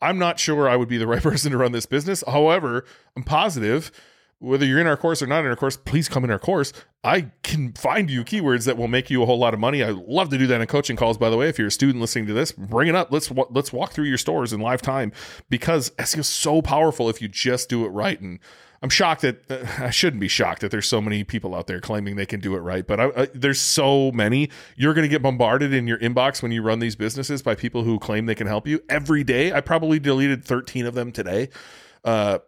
[0.00, 2.22] I'm not sure I would be the right person to run this business.
[2.26, 2.84] However,
[3.16, 3.90] I'm positive
[4.38, 6.72] whether you're in our course or not in our course, please come in our course.
[7.02, 9.82] I can find you keywords that will make you a whole lot of money.
[9.82, 11.16] I love to do that in coaching calls.
[11.16, 13.10] By the way, if you're a student listening to this, bring it up.
[13.10, 15.12] Let's let's walk through your stores in live time
[15.48, 18.20] because SEO is so powerful if you just do it right.
[18.20, 18.38] And
[18.82, 21.80] I'm shocked that uh, I shouldn't be shocked that there's so many people out there
[21.80, 24.50] claiming they can do it right, but I, I, there's so many.
[24.76, 27.82] You're going to get bombarded in your inbox when you run these businesses by people
[27.82, 29.52] who claim they can help you every day.
[29.52, 31.48] I probably deleted 13 of them today.
[32.04, 32.38] Uh,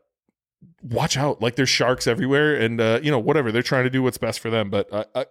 [0.83, 1.43] watch out!
[1.43, 4.41] Like there's sharks everywhere, and uh, you know whatever they're trying to do what's best
[4.41, 4.71] for them.
[4.71, 5.27] But I,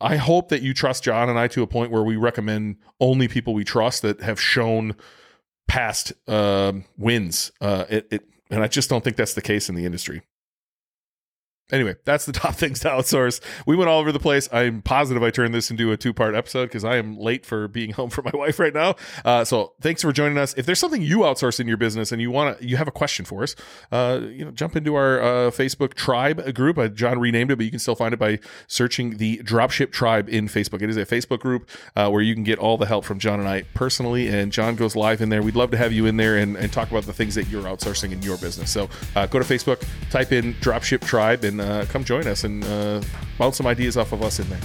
[0.00, 3.28] I, hope that you trust Jon and I to a point where we recommend only
[3.28, 4.94] people we trust that have shown
[5.66, 7.52] past uh, wins.
[7.60, 10.22] Uh, it, it and I just don't think that's the case in the industry.
[11.72, 13.40] Anyway, that's the top things to outsource.
[13.66, 14.48] We went all over the place.
[14.52, 17.66] I'm positive I turned this into a two part episode because I am late for
[17.68, 18.94] being home for my wife right now.
[19.24, 20.54] Uh, so thanks for joining us.
[20.56, 22.92] If there's something you outsource in your business and you want to, you have a
[22.92, 23.56] question for us,
[23.90, 26.78] uh, you know, jump into our uh, Facebook tribe group.
[26.78, 28.38] Uh, Jon renamed it, but you can still find it by
[28.68, 30.82] searching the Dropship Tribe in Facebook.
[30.82, 33.40] It is a Facebook group uh, where you can get all the help from Jon
[33.40, 34.28] and I personally.
[34.28, 35.42] And Jon goes live in there.
[35.42, 37.64] We'd love to have you in there and, and talk about the things that you're
[37.64, 38.70] outsourcing in your business.
[38.70, 42.44] So uh, go to Facebook, type in Dropship Tribe, and and uh, come join us
[42.44, 43.02] and uh,
[43.38, 44.60] bounce some ideas off of us in there.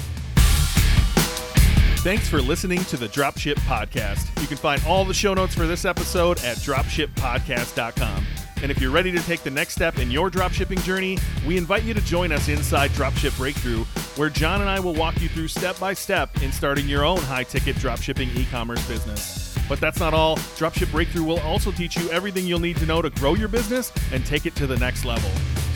[2.04, 4.42] Thanks for listening to the Dropship Podcast.
[4.42, 8.26] You can find all the show notes for this episode at dropshippodcast.com.
[8.64, 11.18] And if you're ready to take the next step in your dropshipping journey,
[11.48, 13.86] we invite you to join us inside Dropship Breakthru,
[14.18, 17.18] where Jon and I will walk you through step by step in starting your own
[17.22, 19.41] high ticket dropshipping e commerce business.
[19.68, 20.38] But that's not all.
[20.58, 23.92] Dropship Breakthru will also teach you everything you'll need to know to grow your business
[24.12, 25.30] and take it to the next level.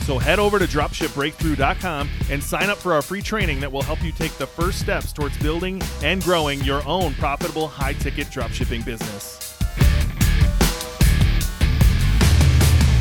[0.06, 4.02] So head over to dropshipbreakthru.com and sign up for our free training that will help
[4.04, 8.84] you take the first steps towards building and growing your own profitable high ticket dropshipping
[8.84, 9.58] business.